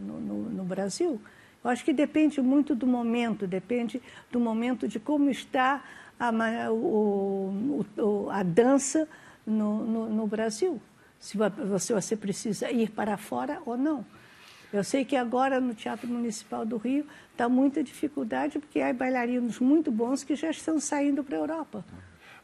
no, 0.00 0.20
no, 0.20 0.50
no 0.50 0.64
Brasil. 0.64 1.20
Eu 1.62 1.70
acho 1.70 1.84
que 1.84 1.92
depende 1.92 2.40
muito 2.40 2.74
do 2.74 2.86
momento, 2.86 3.46
depende 3.46 4.00
do 4.30 4.40
momento 4.40 4.88
de 4.88 4.98
como 4.98 5.28
está 5.28 5.82
a, 6.18 6.30
o, 6.70 7.84
o, 7.98 8.30
a 8.30 8.42
dança 8.42 9.08
no, 9.46 9.84
no, 9.84 10.08
no, 10.08 10.26
Brasil. 10.26 10.80
Se 11.20 11.36
você, 11.36 11.92
você 11.92 12.16
precisa 12.16 12.70
ir 12.70 12.90
para 12.90 13.16
fora 13.18 13.60
ou 13.66 13.76
não. 13.76 14.04
Eu 14.72 14.82
sei 14.82 15.04
que 15.04 15.16
agora 15.16 15.60
no 15.60 15.74
Teatro 15.74 16.08
Municipal 16.08 16.64
do 16.64 16.76
Rio 16.76 17.04
está 17.32 17.48
muita 17.48 17.82
dificuldade, 17.84 18.58
porque 18.58 18.80
há 18.80 18.92
bailarinos 18.92 19.58
muito 19.58 19.90
bons 19.90 20.24
que 20.24 20.34
já 20.34 20.50
estão 20.50 20.80
saindo 20.80 21.22
para 21.22 21.36
a 21.36 21.40
Europa. 21.40 21.84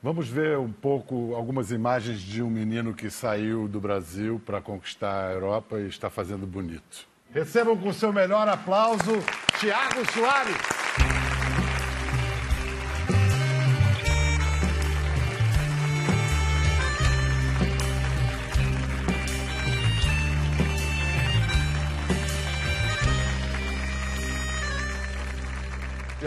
Vamos 0.02 0.28
ver 0.28 0.58
um 0.58 0.70
pouco 0.70 1.34
algumas 1.34 1.70
imagens 1.70 2.20
de 2.20 2.42
um 2.42 2.50
menino 2.50 2.92
que 2.92 3.08
saiu 3.10 3.66
do 3.66 3.80
Brasil 3.80 4.40
para 4.44 4.60
conquistar 4.60 5.28
a 5.28 5.32
Europa 5.32 5.80
e 5.80 5.88
está 5.88 6.10
fazendo 6.10 6.46
bonito. 6.46 7.08
Recebam 7.32 7.76
com 7.76 7.92
seu 7.92 8.12
melhor 8.12 8.46
aplauso 8.48 9.12
Tiago 9.58 10.04
Soares. 10.12 11.15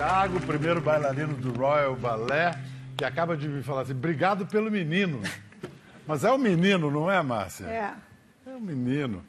Tiago, 0.10 0.41
primeiro 0.41 0.82
bailarino 0.82 1.36
do 1.36 1.54
Royal 1.54 1.95
Ballet, 1.95 2.58
que 2.98 3.06
acaba 3.06 3.38
de 3.38 3.48
me 3.48 3.62
falar 3.62 3.82
assim: 3.82 3.91
obrigado 3.91 4.43
pelo 4.48 4.72
menino. 4.72 5.22
Mas 6.08 6.24
é 6.24 6.32
um 6.32 6.38
menino, 6.39 6.89
não 6.89 7.12
é, 7.12 7.22
Márcia? 7.22 7.65
É. 7.67 7.93
É 8.48 8.56
um 8.56 8.60
menino. 8.60 9.24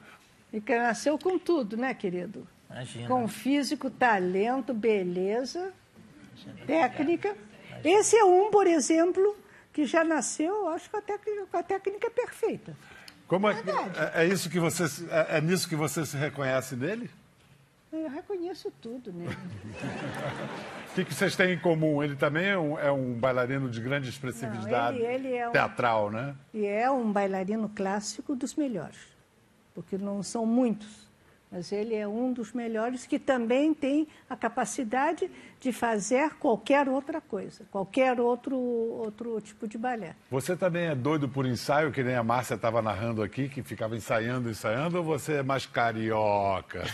E 0.51 0.59
que 0.59 0.75
nasceu 0.79 1.19
com 1.19 1.39
tudo, 1.39 1.77
né, 1.77 1.93
querido? 1.93 2.49
Imagina. 2.71 3.09
Com 3.09 3.29
físico, 3.29 3.91
talento, 3.91 4.73
beleza, 4.73 5.71
Imagina. 6.47 6.67
técnica. 6.67 7.37
Imagina. 7.69 8.01
Esse 8.01 8.17
é 8.17 8.25
um, 8.25 8.51
por 8.51 8.67
exemplo, 8.67 9.37
que 9.75 9.85
já 9.85 10.03
nasceu, 10.03 10.67
acho 10.69 10.89
que 10.89 10.97
a 10.97 11.03
técnica, 11.03 11.47
com 11.47 11.57
a 11.59 11.63
técnica 11.63 12.11
perfeita. 12.11 12.75
Como 13.29 13.51
é, 13.51 13.53
é, 14.15 14.23
é, 14.23 14.27
isso 14.27 14.49
que 14.49 14.59
você 14.59 14.85
é, 15.11 15.37
é, 15.37 15.41
nisso 15.43 15.69
que 15.69 15.77
você 15.77 16.07
se 16.07 16.17
reconhece 16.17 16.75
nele? 16.75 17.11
Eu 17.93 18.09
reconheço 18.09 18.73
tudo 18.81 19.13
nele. 19.13 19.35
o 20.91 20.95
que, 20.95 21.05
que, 21.05 21.15
vocês 21.15 21.35
têm 21.35 21.55
em 21.55 21.59
comum? 21.59 22.03
Ele 22.03 22.17
também 22.17 22.47
é 22.47 22.59
um, 22.59 22.79
é 22.79 22.91
um 22.93 23.15
bailarino 23.15 23.69
de 23.69 23.81
grande 23.81 24.09
expressividade 24.09 24.99
Não, 24.99 25.05
ele, 25.05 25.27
ele 25.27 25.35
é 25.37 25.51
teatral, 25.51 26.07
um, 26.07 26.11
né? 26.11 26.35
E 26.55 26.65
é 26.67 26.91
um 26.91 27.11
bailarino 27.11 27.69
clássico 27.69 28.37
dos 28.37 28.55
melhores 28.55 29.11
porque 29.75 29.97
não 29.97 30.23
são 30.23 30.45
muitos, 30.45 31.09
mas 31.51 31.73
ele 31.73 31.95
é 31.95 32.07
um 32.07 32.33
dos 32.33 32.53
melhores 32.53 33.07
que 33.07 33.19
também 33.19 33.75
tem 33.75 34.07
a 34.29 34.37
capacidade 34.37 35.29
de 35.59 35.73
fazer 35.73 36.35
qualquer 36.35 36.89
outra 36.89 37.21
coisa, 37.21 37.65
qualquer 37.71 38.21
outro, 38.21 38.57
outro 38.57 39.41
tipo 39.41 39.67
de 39.67 39.77
balé. 39.77 40.15
Você 40.31 40.57
também 40.57 40.87
é 40.87 40.95
doido 40.95 41.29
por 41.29 41.45
ensaio, 41.47 41.91
que 41.91 42.05
nem 42.05 42.15
a 42.15 42.23
Márcia 42.23 42.55
estava 42.55 42.81
narrando 42.81 43.23
aqui, 43.23 43.49
que 43.49 43.63
ficava 43.63 43.97
ensaiando, 43.97 44.49
ensaiando, 44.49 44.99
ou 44.99 45.05
você 45.05 45.35
é 45.35 45.43
mais 45.43 45.67
carioca? 45.67 46.85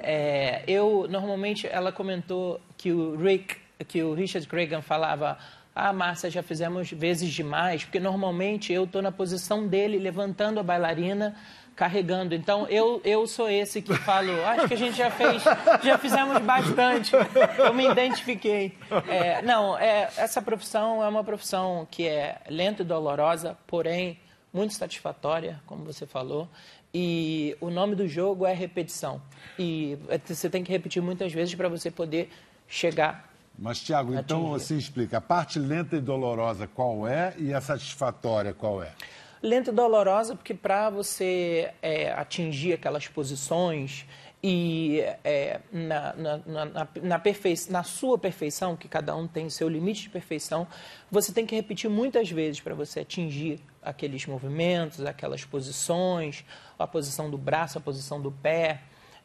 É, 0.00 0.62
eu, 0.66 1.06
normalmente, 1.08 1.66
ela 1.66 1.92
comentou 1.92 2.60
que 2.76 2.92
o 2.92 3.16
Rick, 3.16 3.56
que 3.88 4.02
o 4.02 4.14
Richard 4.14 4.46
Cregan 4.46 4.82
falava 4.82 5.38
ah, 5.74 5.92
Márcia, 5.92 6.30
já 6.30 6.42
fizemos 6.42 6.90
vezes 6.90 7.30
demais, 7.30 7.84
porque 7.84 8.00
normalmente 8.00 8.72
eu 8.72 8.84
estou 8.84 9.02
na 9.02 9.12
posição 9.12 9.66
dele, 9.66 9.98
levantando 9.98 10.58
a 10.58 10.62
bailarina, 10.62 11.36
carregando. 11.76 12.34
Então, 12.34 12.66
eu, 12.68 12.98
eu 13.04 13.26
sou 13.26 13.50
esse 13.50 13.82
que 13.82 13.94
falo, 13.94 14.32
acho 14.46 14.66
que 14.66 14.72
a 14.72 14.78
gente 14.78 14.96
já 14.96 15.10
fez, 15.10 15.42
já 15.84 15.98
fizemos 15.98 16.38
bastante. 16.38 17.12
Eu 17.58 17.74
me 17.74 17.86
identifiquei. 17.86 18.76
É, 19.06 19.42
não, 19.42 19.78
é, 19.78 20.08
essa 20.16 20.40
profissão 20.40 21.04
é 21.04 21.08
uma 21.08 21.22
profissão 21.22 21.86
que 21.90 22.08
é 22.08 22.38
lenta 22.48 22.80
e 22.80 22.84
dolorosa, 22.84 23.58
porém 23.66 24.18
muito 24.50 24.72
satisfatória, 24.72 25.60
como 25.66 25.84
você 25.84 26.06
falou. 26.06 26.48
E 26.92 27.56
o 27.60 27.70
nome 27.70 27.94
do 27.94 28.08
jogo 28.08 28.46
é 28.46 28.54
repetição. 28.54 29.20
E 29.58 29.98
você 30.26 30.48
tem 30.48 30.64
que 30.64 30.72
repetir 30.72 31.02
muitas 31.02 31.32
vezes 31.32 31.54
para 31.54 31.68
você 31.68 31.90
poder 31.90 32.30
chegar 32.66 33.26
mas, 33.58 33.80
Tiago, 33.80 34.14
então 34.14 34.48
você 34.48 34.74
explica. 34.76 35.16
A 35.16 35.20
parte 35.20 35.58
lenta 35.58 35.96
e 35.96 36.00
dolorosa 36.00 36.66
qual 36.66 37.08
é 37.08 37.32
e 37.38 37.54
a 37.54 37.60
satisfatória 37.60 38.52
qual 38.52 38.82
é? 38.82 38.92
Lenta 39.42 39.70
e 39.70 39.72
dolorosa, 39.72 40.34
porque 40.34 40.52
para 40.52 40.90
você 40.90 41.72
é, 41.80 42.12
atingir 42.12 42.74
aquelas 42.74 43.08
posições 43.08 44.06
e 44.42 45.00
é, 45.24 45.60
na, 45.72 46.14
na, 46.14 46.36
na, 46.46 46.64
na, 46.64 47.22
na 47.70 47.82
sua 47.82 48.18
perfeição, 48.18 48.76
que 48.76 48.88
cada 48.88 49.16
um 49.16 49.26
tem 49.26 49.48
seu 49.48 49.68
limite 49.68 50.02
de 50.02 50.10
perfeição, 50.10 50.66
você 51.10 51.32
tem 51.32 51.46
que 51.46 51.54
repetir 51.54 51.88
muitas 51.88 52.30
vezes 52.30 52.60
para 52.60 52.74
você 52.74 53.00
atingir 53.00 53.58
aqueles 53.86 54.26
movimentos, 54.26 55.04
aquelas 55.04 55.44
posições, 55.44 56.44
a 56.78 56.86
posição 56.86 57.30
do 57.30 57.38
braço, 57.38 57.78
a 57.78 57.80
posição 57.80 58.20
do 58.20 58.32
pé, 58.32 58.82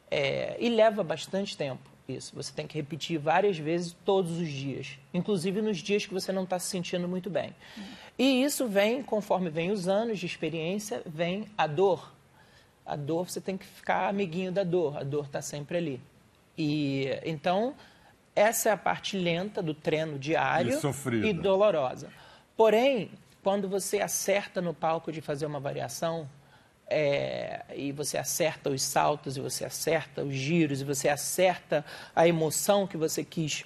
é, 0.09 0.55
e 0.59 0.69
leva 0.69 1.03
bastante 1.03 1.57
tempo 1.57 1.91
isso. 2.07 2.35
Você 2.35 2.51
tem 2.53 2.67
que 2.67 2.75
repetir 2.75 3.17
várias 3.17 3.57
vezes 3.57 3.95
todos 4.05 4.37
os 4.37 4.49
dias, 4.49 4.99
inclusive 5.13 5.61
nos 5.61 5.77
dias 5.77 6.05
que 6.05 6.13
você 6.13 6.31
não 6.31 6.43
está 6.43 6.59
se 6.59 6.67
sentindo 6.67 7.07
muito 7.07 7.29
bem. 7.29 7.55
E 8.17 8.43
isso 8.43 8.67
vem, 8.67 9.01
conforme 9.01 9.49
vem 9.49 9.71
os 9.71 9.87
anos 9.87 10.19
de 10.19 10.25
experiência, 10.25 11.01
vem 11.05 11.45
a 11.57 11.65
dor. 11.65 12.13
A 12.85 12.95
dor, 12.95 13.29
você 13.29 13.39
tem 13.39 13.57
que 13.57 13.65
ficar 13.65 14.09
amiguinho 14.09 14.51
da 14.51 14.63
dor. 14.63 14.97
A 14.97 15.03
dor 15.03 15.25
está 15.25 15.41
sempre 15.41 15.77
ali. 15.77 16.01
E 16.57 17.07
então, 17.23 17.73
essa 18.35 18.69
é 18.69 18.71
a 18.71 18.77
parte 18.77 19.17
lenta 19.17 19.61
do 19.61 19.73
treino 19.73 20.19
diário 20.19 20.77
e, 21.23 21.29
e 21.29 21.33
dolorosa. 21.33 22.09
Porém, 22.57 23.09
quando 23.43 23.67
você 23.67 23.99
acerta 23.99 24.61
no 24.61 24.73
palco 24.73 25.11
de 25.11 25.21
fazer 25.21 25.45
uma 25.45 25.59
variação, 25.59 26.29
é, 26.87 27.63
e 27.75 27.91
você 27.91 28.17
acerta 28.17 28.69
os 28.69 28.81
saltos, 28.81 29.37
e 29.37 29.41
você 29.41 29.65
acerta 29.65 30.23
os 30.23 30.33
giros, 30.33 30.81
e 30.81 30.83
você 30.83 31.07
acerta 31.07 31.85
a 32.15 32.27
emoção 32.27 32.85
que 32.85 32.97
você 32.97 33.23
quis 33.23 33.63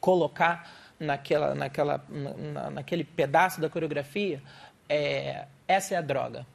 colocar 0.00 0.70
naquela, 1.00 1.54
naquela, 1.54 2.04
na, 2.08 2.70
naquele 2.70 3.04
pedaço 3.04 3.60
da 3.60 3.68
coreografia, 3.68 4.42
é, 4.88 5.46
essa 5.66 5.94
é 5.94 5.96
a 5.96 6.02
droga. 6.02 6.46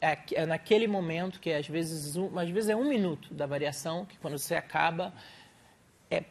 É, 0.00 0.16
é, 0.32 0.46
naquele 0.46 0.86
momento 0.86 1.40
que 1.40 1.52
às 1.52 1.68
vezes, 1.68 2.16
um, 2.16 2.38
às 2.38 2.48
vezes 2.48 2.70
é 2.70 2.76
um 2.76 2.88
minuto 2.88 3.34
da 3.34 3.46
variação, 3.46 4.06
que 4.06 4.16
quando 4.18 4.38
você 4.38 4.54
acaba, 4.54 5.12
é, 6.10 6.24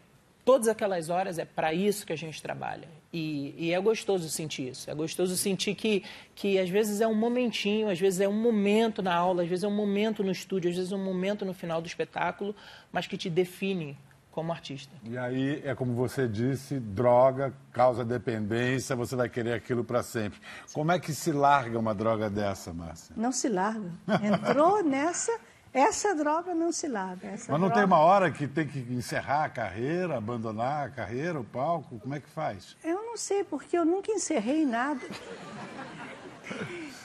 todas 0.43 0.67
aquelas 0.67 1.09
horas 1.09 1.37
é 1.37 1.45
para 1.45 1.73
isso 1.73 2.05
que 2.05 2.13
a 2.13 2.17
gente 2.17 2.41
trabalha. 2.41 2.87
E, 3.11 3.55
e, 3.57 3.73
é 3.73 3.79
gostoso 3.79 4.29
sentir 4.29 4.69
isso. 4.69 4.89
É 4.89 4.93
gostoso 4.93 5.35
sentir 5.35 5.73
que, 5.73 6.03
que 6.35 6.59
às 6.59 6.69
vezes 6.69 7.01
é 7.01 7.07
um 7.07 7.15
momentinho, 7.15 7.89
às 7.89 7.99
vezes 7.99 8.19
é 8.19 8.27
um 8.27 8.39
momento 8.39 9.01
na 9.01 9.15
aula, 9.15 9.41
às 9.41 9.49
vezes 9.49 9.63
é 9.63 9.67
um 9.67 9.75
momento 9.75 10.23
no 10.23 10.31
estúdio, 10.31 10.69
às 10.69 10.75
vezes 10.75 10.91
é 10.91 10.95
um 10.95 11.03
momento 11.03 11.43
no 11.43 11.53
final 11.53 11.81
do 11.81 11.87
espetáculo, 11.87 12.55
mas 12.91 13.07
que 13.07 13.17
te 13.17 13.27
define 13.27 13.97
como 14.31 14.51
artista. 14.51 14.93
E 15.03 15.17
aí 15.17 15.61
é 15.65 15.73
como 15.73 15.93
você 15.93 16.27
disse, 16.27 16.79
droga 16.79 17.53
causa 17.73 18.05
dependência, 18.05 18.95
você 18.95 19.15
vai 19.15 19.27
querer 19.27 19.53
aquilo 19.53 19.83
para 19.83 20.03
sempre. 20.03 20.39
Como 20.71 20.91
é 20.91 20.99
que 20.99 21.13
se 21.13 21.31
larga 21.31 21.79
uma 21.79 21.95
droga 21.95 22.29
dessa, 22.29 22.71
Márcia? 22.71 23.15
Não 23.17 23.31
se 23.31 23.49
larga. 23.49 23.91
Entrou 24.23 24.83
nessa, 24.83 25.37
essa 25.73 26.15
droga 26.15 26.55
não 26.55 26.71
se. 26.71 26.87
Essa 26.87 27.51
Mas 27.51 27.61
não 27.61 27.67
droga... 27.67 27.75
tem 27.75 27.83
uma 27.83 27.99
hora 27.99 28.31
que 28.31 28.47
tem 28.47 28.67
que 28.67 28.79
encerrar 28.91 29.45
a 29.45 29.49
carreira, 29.49 30.17
abandonar 30.17 30.87
a 30.87 30.89
carreira, 30.89 31.39
o 31.39 31.43
palco? 31.43 31.99
Como 31.99 32.15
é 32.15 32.19
que 32.19 32.29
faz? 32.29 32.75
Eu 32.83 33.03
não 33.03 33.15
sei, 33.15 33.43
porque 33.43 33.77
eu 33.77 33.85
nunca 33.85 34.11
encerrei 34.11 34.65
nada. 34.65 35.01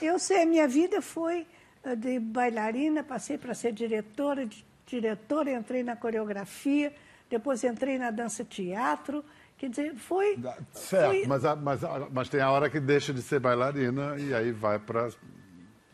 Eu 0.01 0.17
sei, 0.17 0.43
a 0.43 0.45
minha 0.45 0.67
vida 0.67 1.01
foi 1.01 1.45
eh, 1.83 1.95
de 1.95 2.19
bailarina, 2.19 3.03
passei 3.03 3.37
para 3.37 3.53
ser 3.53 3.71
diretora, 3.71 4.45
de 4.45 4.65
diretora, 4.85 5.51
entrei 5.51 5.83
na 5.83 5.95
coreografia, 5.95 6.93
depois 7.29 7.63
entrei 7.63 7.97
na 7.97 8.11
dança-teatro. 8.11 9.23
Quer 9.57 9.69
dizer, 9.69 9.95
foi. 9.95 10.37
Certo, 10.73 11.11
foi... 11.11 11.25
Mas, 11.27 11.43
mas, 11.61 11.79
mas 12.11 12.29
tem 12.29 12.41
a 12.41 12.51
hora 12.51 12.69
que 12.69 12.79
deixa 12.79 13.13
de 13.13 13.21
ser 13.21 13.39
bailarina 13.39 14.17
e 14.17 14.33
aí 14.33 14.51
vai 14.51 14.79
para. 14.79 15.09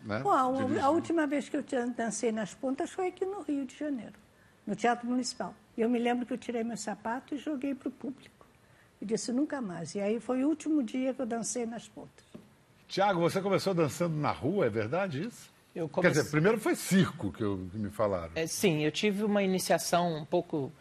Né, 0.04 0.20
Bom, 0.20 0.32
a, 0.32 0.84
a, 0.84 0.90
última 0.90 1.28
vez 1.28 1.48
que 1.48 1.58
eu 1.58 1.64
dancei 1.96 2.32
nas 2.32 2.54
pontas 2.54 2.92
foi 2.92 3.08
aqui 3.08 3.26
no 3.26 3.42
Rio 3.42 3.66
de 3.66 3.78
Janeiro, 3.78 4.14
no 4.66 4.76
Teatro 4.76 5.08
Municipal. 5.08 5.54
Eu 5.78 5.90
me 5.90 6.00
lembro 6.00 6.26
que 6.26 6.34
eu 6.34 6.38
tirei 6.38 6.64
meu 6.64 6.78
sapato 6.78 7.36
e 7.36 7.38
joguei 7.38 7.76
para 7.76 7.90
o 7.90 7.92
público. 7.92 8.46
E 9.02 9.06
disse 9.06 9.32
nunca 9.32 9.62
mais. 9.62 9.96
E 9.96 10.02
aí 10.02 10.20
foi 10.20 10.44
o 10.44 10.50
último 10.50 10.84
dia 10.84 11.14
que 11.14 11.22
eu 11.22 11.26
dancei 11.26 11.66
nas 11.66 11.88
pontas. 11.88 12.26
Tiago, 12.88 13.20
você 13.22 13.42
começou 13.42 13.74
dançando 13.74 14.16
na 14.16 14.32
rua, 14.32 14.66
é 14.66 14.70
verdade 14.70 15.26
isso? 15.26 15.50
Comece... 15.74 16.02
Quer 16.02 16.10
dizer, 16.10 16.32
primeiro 16.32 16.60
foi 16.60 16.76
circo 16.76 17.32
que, 17.32 17.42
eu, 17.42 17.68
que 17.72 17.78
me 17.78 17.90
falaram. 17.90 18.32
É, 18.36 18.46
sim, 18.46 18.84
eu 18.84 18.92
tive 18.92 19.24
uma 19.24 19.42
iniciação 19.42 20.18
um 20.18 20.26
pouco 20.26 20.72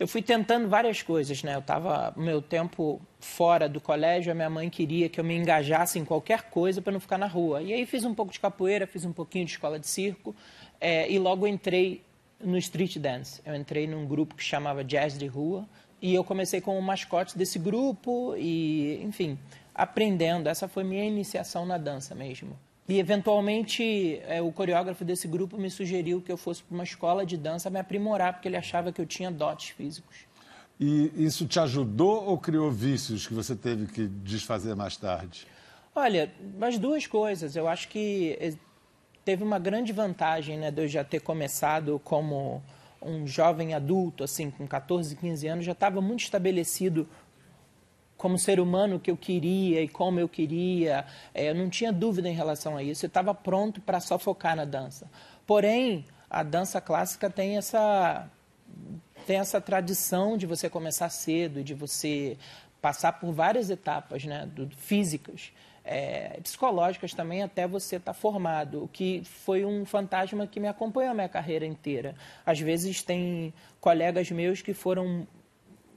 eu 0.00 0.08
fui 0.08 0.22
tentando 0.22 0.66
várias 0.66 1.02
coisas, 1.02 1.42
né? 1.42 1.54
Eu 1.54 1.58
estava 1.58 2.14
meu 2.16 2.40
tempo 2.40 2.98
fora 3.18 3.68
do 3.68 3.82
colégio, 3.82 4.32
a 4.32 4.34
minha 4.34 4.48
mãe 4.48 4.70
queria 4.70 5.10
que 5.10 5.20
eu 5.20 5.24
me 5.24 5.36
engajasse 5.36 5.98
em 5.98 6.06
qualquer 6.06 6.44
coisa 6.44 6.80
para 6.80 6.90
não 6.90 6.98
ficar 6.98 7.18
na 7.18 7.26
rua. 7.26 7.60
E 7.60 7.70
aí 7.70 7.84
fiz 7.84 8.02
um 8.02 8.14
pouco 8.14 8.32
de 8.32 8.40
capoeira, 8.40 8.86
fiz 8.86 9.04
um 9.04 9.12
pouquinho 9.12 9.44
de 9.44 9.50
escola 9.50 9.78
de 9.78 9.86
circo 9.86 10.34
é, 10.80 11.10
e 11.12 11.18
logo 11.18 11.46
entrei 11.46 12.02
no 12.42 12.56
street 12.56 12.96
dance. 12.96 13.42
Eu 13.44 13.54
entrei 13.54 13.86
num 13.86 14.06
grupo 14.06 14.34
que 14.34 14.42
chamava 14.42 14.82
Jazz 14.82 15.18
de 15.18 15.26
Rua 15.26 15.68
e 16.00 16.14
eu 16.14 16.24
comecei 16.24 16.62
como 16.62 16.80
mascote 16.80 17.36
desse 17.36 17.58
grupo 17.58 18.34
e, 18.38 19.02
enfim, 19.04 19.38
aprendendo. 19.74 20.48
Essa 20.48 20.66
foi 20.66 20.82
minha 20.82 21.04
iniciação 21.04 21.66
na 21.66 21.76
dança 21.76 22.14
mesmo. 22.14 22.58
E, 22.90 22.98
eventualmente, 22.98 24.20
é, 24.26 24.42
o 24.42 24.50
coreógrafo 24.50 25.04
desse 25.04 25.28
grupo 25.28 25.56
me 25.56 25.70
sugeriu 25.70 26.20
que 26.20 26.32
eu 26.32 26.36
fosse 26.36 26.60
para 26.60 26.74
uma 26.74 26.82
escola 26.82 27.24
de 27.24 27.36
dança 27.36 27.70
me 27.70 27.78
aprimorar, 27.78 28.32
porque 28.32 28.48
ele 28.48 28.56
achava 28.56 28.90
que 28.90 29.00
eu 29.00 29.06
tinha 29.06 29.30
dotes 29.30 29.68
físicos. 29.68 30.16
E 30.80 31.12
isso 31.14 31.46
te 31.46 31.60
ajudou 31.60 32.24
ou 32.24 32.36
criou 32.36 32.68
vícios 32.68 33.28
que 33.28 33.32
você 33.32 33.54
teve 33.54 33.86
que 33.86 34.08
desfazer 34.08 34.74
mais 34.74 34.96
tarde? 34.96 35.46
Olha, 35.94 36.32
as 36.60 36.78
duas 36.78 37.06
coisas. 37.06 37.54
Eu 37.54 37.68
acho 37.68 37.86
que 37.86 38.36
eh, 38.40 38.54
teve 39.24 39.44
uma 39.44 39.60
grande 39.60 39.92
vantagem 39.92 40.58
né, 40.58 40.72
de 40.72 40.82
eu 40.82 40.88
já 40.88 41.04
ter 41.04 41.20
começado 41.20 42.00
como 42.02 42.60
um 43.00 43.24
jovem 43.24 43.72
adulto, 43.72 44.24
assim, 44.24 44.50
com 44.50 44.66
14, 44.66 45.14
15 45.14 45.46
anos, 45.46 45.64
já 45.64 45.72
estava 45.72 46.00
muito 46.00 46.24
estabelecido 46.24 47.08
como 48.20 48.38
ser 48.38 48.60
humano 48.60 49.00
que 49.00 49.10
eu 49.10 49.16
queria 49.16 49.82
e 49.82 49.88
como 49.88 50.20
eu 50.20 50.28
queria. 50.28 51.06
É, 51.32 51.48
eu 51.48 51.54
não 51.54 51.70
tinha 51.70 51.90
dúvida 51.90 52.28
em 52.28 52.34
relação 52.34 52.76
a 52.76 52.82
isso. 52.82 53.06
Eu 53.06 53.08
estava 53.08 53.34
pronto 53.34 53.80
para 53.80 53.98
só 53.98 54.18
focar 54.18 54.54
na 54.54 54.66
dança. 54.66 55.10
Porém, 55.46 56.04
a 56.28 56.42
dança 56.42 56.82
clássica 56.82 57.30
tem 57.30 57.56
essa 57.56 58.28
tem 59.26 59.38
essa 59.38 59.58
tradição 59.58 60.36
de 60.36 60.44
você 60.44 60.68
começar 60.68 61.08
cedo, 61.08 61.64
de 61.64 61.72
você 61.72 62.36
passar 62.82 63.12
por 63.12 63.32
várias 63.32 63.70
etapas, 63.70 64.24
né, 64.24 64.46
do, 64.46 64.68
físicas, 64.76 65.52
é, 65.84 66.40
psicológicas 66.42 67.14
também, 67.14 67.42
até 67.42 67.66
você 67.66 67.96
estar 67.96 68.12
tá 68.12 68.18
formado, 68.18 68.84
o 68.84 68.88
que 68.88 69.22
foi 69.24 69.64
um 69.64 69.84
fantasma 69.86 70.46
que 70.46 70.60
me 70.60 70.68
acompanhou 70.68 71.12
a 71.12 71.14
minha 71.14 71.28
carreira 71.28 71.64
inteira. 71.64 72.14
Às 72.44 72.60
vezes 72.60 73.02
tem 73.02 73.54
colegas 73.80 74.30
meus 74.30 74.60
que 74.60 74.74
foram 74.74 75.26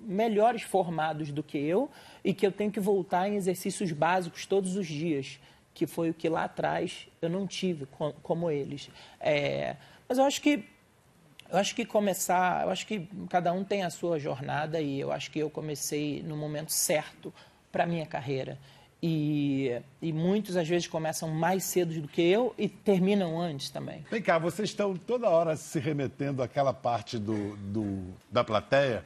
melhores 0.05 0.61
formados 0.61 1.31
do 1.31 1.41
que 1.43 1.57
eu 1.57 1.89
e 2.23 2.33
que 2.33 2.45
eu 2.45 2.51
tenho 2.51 2.71
que 2.71 2.79
voltar 2.79 3.27
em 3.29 3.35
exercícios 3.35 3.91
básicos 3.91 4.45
todos 4.45 4.75
os 4.75 4.87
dias, 4.87 5.39
que 5.73 5.87
foi 5.87 6.09
o 6.09 6.13
que 6.13 6.29
lá 6.29 6.43
atrás 6.43 7.07
eu 7.21 7.29
não 7.29 7.47
tive 7.47 7.87
como 8.21 8.49
eles. 8.49 8.89
É, 9.19 9.75
mas 10.07 10.17
eu 10.17 10.23
acho 10.23 10.41
que 10.41 10.65
eu 11.49 11.59
acho 11.59 11.75
que 11.75 11.85
começar, 11.85 12.63
eu 12.63 12.71
acho 12.71 12.87
que 12.87 13.07
cada 13.29 13.53
um 13.53 13.63
tem 13.63 13.83
a 13.83 13.89
sua 13.91 14.17
jornada 14.17 14.81
e 14.81 14.99
eu 14.99 15.11
acho 15.11 15.29
que 15.29 15.37
eu 15.37 15.51
comecei 15.51 16.23
no 16.23 16.35
momento 16.35 16.71
certo 16.71 17.31
para 17.71 17.85
minha 17.85 18.07
carreira. 18.07 18.57
E, 19.05 19.81
e, 20.01 20.13
muitos 20.13 20.55
às 20.55 20.65
vezes 20.67 20.87
começam 20.87 21.29
mais 21.29 21.65
cedo 21.65 21.93
do 22.01 22.07
que 22.07 22.21
eu 22.21 22.55
e 22.57 22.69
terminam 22.69 23.39
antes 23.39 23.69
também. 23.69 24.05
Vem 24.09 24.21
cá, 24.21 24.39
vocês 24.39 24.69
estão 24.69 24.95
toda 24.95 25.29
hora 25.29 25.57
se 25.57 25.77
remetendo 25.77 26.41
àquela 26.41 26.73
parte 26.73 27.19
do, 27.19 27.57
do 27.57 28.01
da 28.31 28.45
plateia 28.45 29.03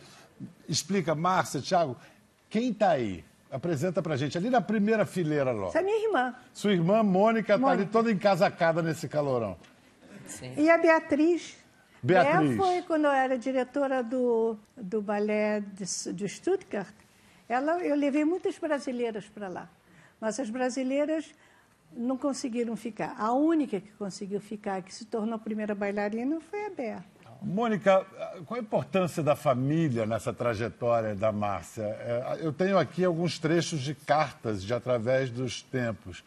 Explica, 0.67 1.15
Márcia, 1.15 1.61
Thiago, 1.61 1.97
quem 2.49 2.71
está 2.71 2.91
aí? 2.91 3.23
Apresenta 3.49 4.01
pra 4.01 4.17
gente, 4.17 4.37
ali 4.37 4.49
na 4.49 4.59
primeira 4.59 5.05
fileira 5.05 5.51
logo. 5.51 5.69
Essa 5.69 5.79
é 5.79 5.81
minha 5.81 6.05
irmã. 6.05 6.35
Sua 6.53 6.73
irmã 6.73 7.01
Mônica 7.01 7.55
está 7.55 7.69
ali 7.69 7.85
toda 7.85 8.11
encasacada 8.11 8.81
nesse 8.81 9.07
calorão. 9.07 9.57
Sim. 10.25 10.53
E 10.57 10.69
a 10.69 10.77
Beatriz. 10.77 11.57
Beatriz. 12.03 12.51
Ela 12.51 12.57
foi 12.57 12.81
quando 12.81 13.05
eu 13.05 13.11
era 13.11 13.37
diretora 13.37 14.03
do, 14.03 14.57
do 14.75 15.01
balé 15.01 15.61
de, 15.61 16.13
de 16.13 16.29
Stuttgart. 16.29 16.93
Ela, 17.47 17.79
eu 17.79 17.95
levei 17.95 18.25
muitas 18.25 18.57
brasileiras 18.57 19.25
para 19.25 19.47
lá. 19.47 19.69
Mas 20.19 20.39
as 20.39 20.49
brasileiras 20.49 21.33
não 21.95 22.17
conseguiram 22.17 22.75
ficar. 22.75 23.15
A 23.17 23.31
única 23.31 23.79
que 23.79 23.91
conseguiu 23.91 24.41
ficar, 24.41 24.81
que 24.81 24.93
se 24.93 25.05
tornou 25.05 25.35
a 25.35 25.39
primeira 25.39 25.73
bailarina, 25.73 26.39
foi 26.41 26.65
a 26.65 26.69
Beatriz. 26.69 27.16
Mônica, 27.41 28.05
qual 28.45 28.59
a 28.59 28.63
importância 28.63 29.21
da 29.21 29.35
família 29.35 30.05
nessa 30.05 30.33
trajetória 30.33 31.15
da 31.15 31.31
Márcia? 31.31 31.83
É, 31.83 32.39
eu 32.41 32.51
tenho 32.51 32.77
aqui 32.77 33.03
alguns 33.03 33.37
trechos 33.37 33.81
de 33.81 33.93
cartas 33.93 34.63
de 34.63 34.73
através 34.73 35.29
dos 35.29 35.61
tempos. 35.61 36.23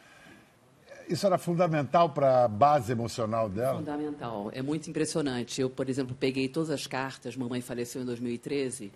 Isso 1.09 1.27
era 1.27 1.39
fundamental 1.39 2.11
para 2.11 2.45
a 2.45 2.49
base 2.49 2.93
emocional 2.93 3.49
dela? 3.49 3.79
Fundamental. 3.79 4.51
É 4.55 4.63
muito 4.63 4.89
impressionante. 4.89 5.61
Eu, 5.61 5.69
por 5.69 5.89
exemplo, 5.89 6.17
peguei 6.19 6.49
todas 6.49 6.71
as 6.71 6.87
cartas, 6.87 7.35
mamãe 7.35 7.61
faleceu 7.61 8.03
em 8.03 8.05
2013, 8.05 8.93